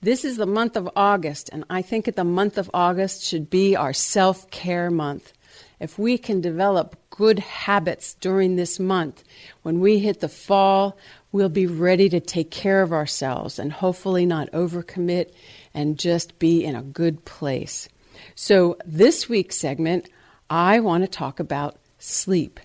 [0.02, 3.48] This is the month of August, and I think that the month of August should
[3.48, 5.32] be our self care month.
[5.78, 9.22] If we can develop good habits during this month,
[9.62, 10.96] when we hit the fall,
[11.32, 15.32] we'll be ready to take care of ourselves and hopefully not overcommit
[15.74, 17.88] and just be in a good place.
[18.34, 20.08] So, this week's segment,
[20.48, 22.58] I want to talk about sleep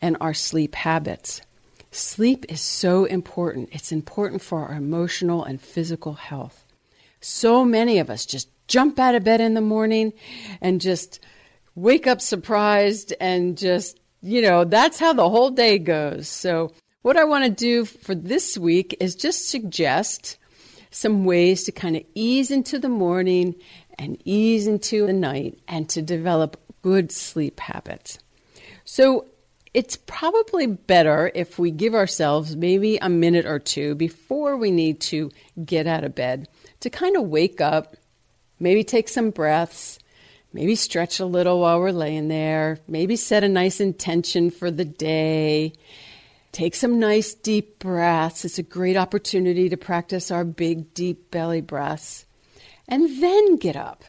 [0.00, 1.40] and our sleep habits.
[1.90, 3.68] Sleep is so important.
[3.72, 6.66] It's important for our emotional and physical health.
[7.20, 10.12] So many of us just jump out of bed in the morning
[10.60, 11.20] and just
[11.76, 16.28] wake up surprised and just you know, that's how the whole day goes.
[16.28, 16.72] So,
[17.02, 20.36] what I want to do for this week is just suggest
[20.90, 23.54] some ways to kind of ease into the morning
[23.98, 28.18] and ease into the night and to develop good sleep habits.
[28.84, 29.26] So,
[29.74, 35.00] it's probably better if we give ourselves maybe a minute or two before we need
[35.02, 35.30] to
[35.64, 36.48] get out of bed
[36.80, 37.94] to kind of wake up,
[38.58, 39.98] maybe take some breaths,
[40.56, 44.86] maybe stretch a little while we're laying there, maybe set a nice intention for the
[44.86, 45.74] day.
[46.52, 48.42] Take some nice deep breaths.
[48.46, 52.24] It's a great opportunity to practice our big, deep belly breaths.
[52.88, 54.04] And then get up.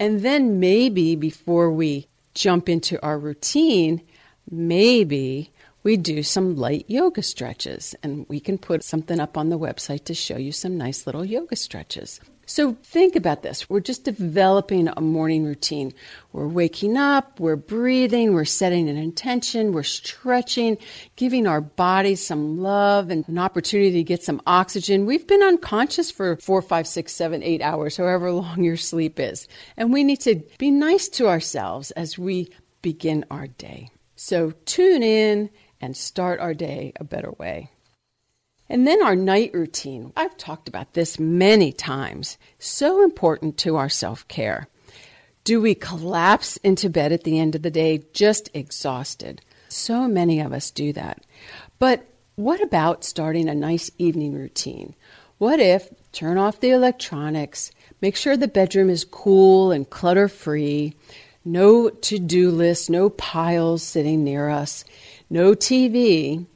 [0.00, 4.02] And then maybe before we jump into our routine,
[4.50, 5.52] maybe
[5.84, 7.94] we do some light yoga stretches.
[8.02, 11.24] And we can put something up on the website to show you some nice little
[11.24, 12.18] yoga stretches.
[12.46, 13.68] So think about this.
[13.70, 15.92] We're just developing a morning routine.
[16.32, 20.78] We're waking up, we're breathing, we're setting an intention, we're stretching,
[21.16, 25.06] giving our bodies some love and an opportunity to get some oxygen.
[25.06, 29.48] We've been unconscious for four, five, six, seven, eight hours, however long your sleep is.
[29.76, 32.50] And we need to be nice to ourselves as we
[32.82, 33.90] begin our day.
[34.16, 37.70] So tune in and start our day a better way.
[38.74, 40.12] And then our night routine.
[40.16, 42.38] I've talked about this many times.
[42.58, 44.66] So important to our self care.
[45.44, 49.40] Do we collapse into bed at the end of the day just exhausted?
[49.68, 51.24] So many of us do that.
[51.78, 52.04] But
[52.34, 54.96] what about starting a nice evening routine?
[55.38, 57.70] What if turn off the electronics,
[58.00, 60.96] make sure the bedroom is cool and clutter free,
[61.44, 64.84] no to do list, no piles sitting near us,
[65.30, 66.46] no TV,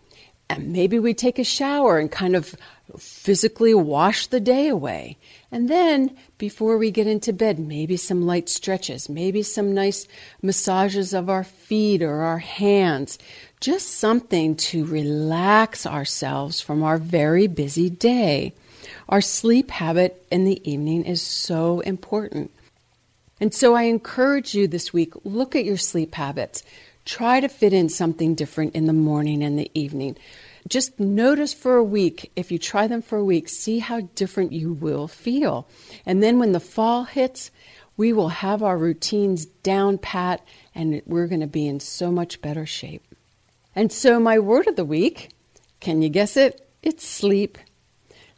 [0.50, 2.54] and maybe we take a shower and kind of
[2.98, 5.18] physically wash the day away.
[5.52, 10.06] And then before we get into bed, maybe some light stretches, maybe some nice
[10.40, 13.18] massages of our feet or our hands.
[13.60, 18.54] Just something to relax ourselves from our very busy day.
[19.08, 22.50] Our sleep habit in the evening is so important.
[23.40, 26.62] And so I encourage you this week look at your sleep habits.
[27.08, 30.18] Try to fit in something different in the morning and the evening.
[30.68, 34.52] Just notice for a week, if you try them for a week, see how different
[34.52, 35.66] you will feel.
[36.04, 37.50] And then when the fall hits,
[37.96, 42.42] we will have our routines down pat and we're going to be in so much
[42.42, 43.14] better shape.
[43.74, 45.30] And so, my word of the week
[45.80, 46.68] can you guess it?
[46.82, 47.56] It's sleep.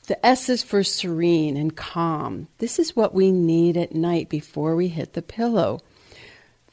[0.06, 2.46] The S is for serene and calm.
[2.58, 5.80] This is what we need at night before we hit the pillow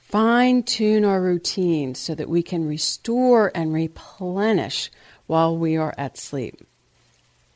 [0.09, 4.89] fine tune our routine so that we can restore and replenish
[5.25, 6.65] while we are at sleep.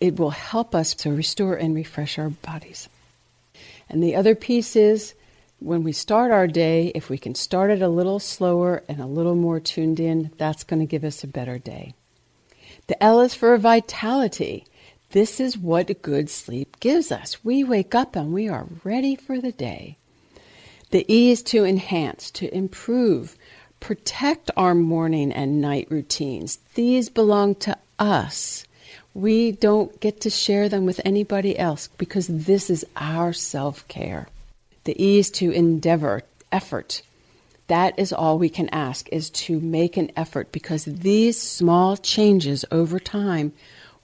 [0.01, 2.89] It will help us to restore and refresh our bodies.
[3.89, 5.13] And the other piece is
[5.59, 9.05] when we start our day, if we can start it a little slower and a
[9.05, 11.93] little more tuned in, that's going to give us a better day.
[12.87, 14.65] The L is for vitality.
[15.11, 17.45] This is what good sleep gives us.
[17.45, 19.97] We wake up and we are ready for the day.
[20.91, 23.37] The E is to enhance, to improve,
[23.79, 26.59] protect our morning and night routines.
[26.75, 28.65] These belong to us.
[29.13, 34.27] We don't get to share them with anybody else because this is our self care.
[34.83, 37.01] The E is to endeavor, effort.
[37.67, 42.65] That is all we can ask is to make an effort because these small changes
[42.69, 43.53] over time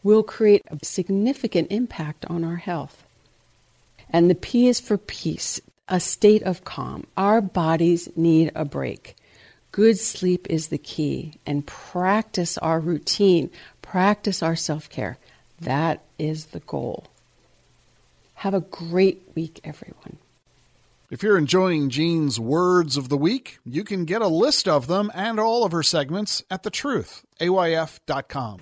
[0.03, 3.03] will create a significant impact on our health.
[4.09, 7.05] And the P is for peace a state of calm.
[7.15, 9.15] Our bodies need a break.
[9.71, 13.49] Good sleep is the key, and practice our routine,
[13.81, 15.17] practice our self care.
[15.61, 17.07] That is the goal.
[18.35, 20.17] Have a great week, everyone.
[21.09, 25.09] If you're enjoying Jean's words of the week, you can get a list of them
[25.13, 28.59] and all of her segments at thetruth.ayf.com.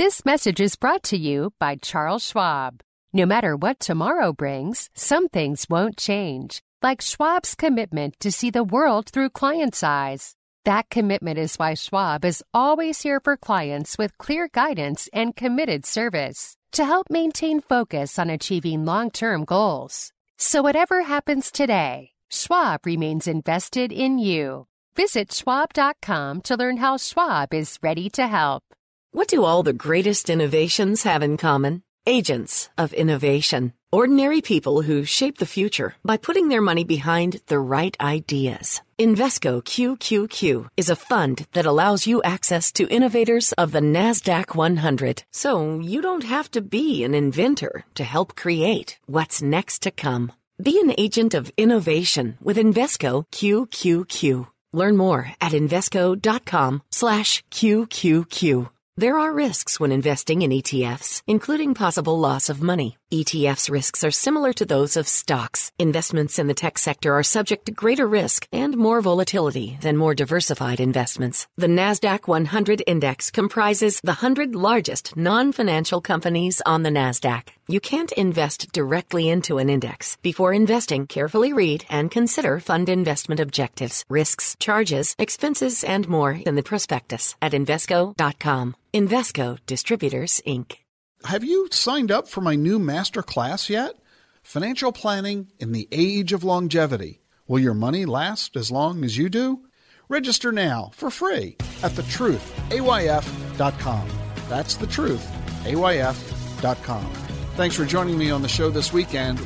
[0.00, 2.80] This message is brought to you by Charles Schwab.
[3.12, 8.64] No matter what tomorrow brings, some things won't change, like Schwab's commitment to see the
[8.64, 10.36] world through clients' eyes.
[10.64, 15.84] That commitment is why Schwab is always here for clients with clear guidance and committed
[15.84, 20.12] service to help maintain focus on achieving long term goals.
[20.38, 24.66] So, whatever happens today, Schwab remains invested in you.
[24.96, 28.64] Visit schwab.com to learn how Schwab is ready to help.
[29.12, 31.82] What do all the greatest innovations have in common?
[32.06, 37.58] agents of innovation, ordinary people who shape the future by putting their money behind the
[37.58, 38.82] right ideas.
[38.98, 45.22] Invesco QQQ is a fund that allows you access to innovators of the NASDAQ 100.
[45.30, 50.32] So you don't have to be an inventor to help create what's next to come.
[50.62, 54.48] Be an agent of innovation with Invesco QQQ.
[54.72, 58.68] Learn more at Invesco.com slash QQQ.
[58.96, 62.96] There are risks when investing in ETFs, including possible loss of money.
[63.12, 65.70] ETFs risks are similar to those of stocks.
[65.78, 70.14] Investments in the tech sector are subject to greater risk and more volatility than more
[70.14, 71.46] diversified investments.
[71.56, 77.48] The NASDAQ 100 index comprises the 100 largest non-financial companies on the NASDAQ.
[77.70, 80.16] You can't invest directly into an index.
[80.22, 86.56] Before investing, carefully read and consider fund investment objectives, risks, charges, expenses, and more in
[86.56, 88.74] the prospectus at Invesco.com.
[88.92, 90.78] Invesco Distributors, Inc.
[91.26, 93.94] Have you signed up for my new master class yet?
[94.42, 97.20] Financial Planning in the Age of Longevity.
[97.46, 99.60] Will your money last as long as you do?
[100.08, 104.08] Register now for free at thetruthayf.com.
[104.48, 107.29] That's thetruthayf.com.
[107.60, 109.38] Thanks for joining me on the show this weekend.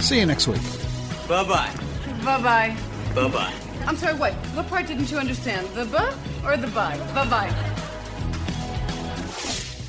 [0.00, 0.62] See you next week.
[1.28, 1.70] Bye bye.
[2.24, 2.76] Bye bye.
[3.14, 3.52] Bye bye.
[3.86, 4.32] I'm sorry, what?
[4.56, 5.68] What part didn't you understand?
[5.74, 6.14] The buh
[6.46, 6.96] or the bye?
[7.12, 7.84] Bye bye.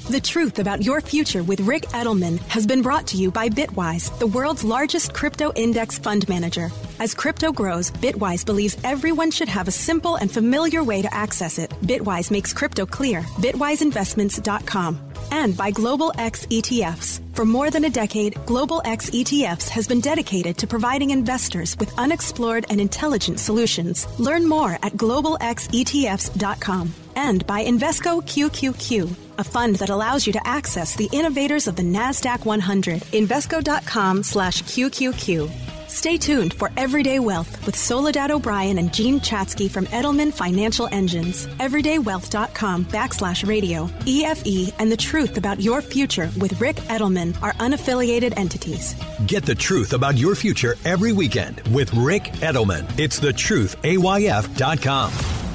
[0.10, 4.10] The truth about your future with Ric Edelman has been brought to you by Bitwise,
[4.18, 6.72] the world's largest crypto index fund manager.
[6.99, 11.60] As crypto grows, Bitwise believes everyone should have a simple and familiar way to access
[11.60, 11.70] it.
[11.84, 13.22] Bitwise makes crypto clear.
[13.38, 14.99] BitwiseInvestments.com.
[15.30, 17.22] And by Global X ETFs.
[17.36, 21.95] For more than a decade, Global X ETFs has been dedicated to providing investors with
[21.99, 24.07] unexplored and intelligent solutions.
[24.20, 26.93] Learn more at globalxetfs.com.
[27.16, 31.84] And by Invesco QQQ, a fund that allows you to access the innovators of the
[31.84, 33.01] NASDAQ 100.
[33.01, 35.70] Invesco.com slash QQQ.
[35.89, 41.47] Stay tuned for Everyday Wealth with Soledad O'Brien and Jean Chatzky from Edelman Financial Engines.
[41.57, 43.88] Everydaywealth.com backslash radio.
[44.05, 48.95] EFE and the truth about your future with Ric Edelman are unaffiliated entities.
[49.26, 52.86] Get the truth about your future every weekend with Ric Edelman.
[52.99, 55.48] It's thetruthayf.com.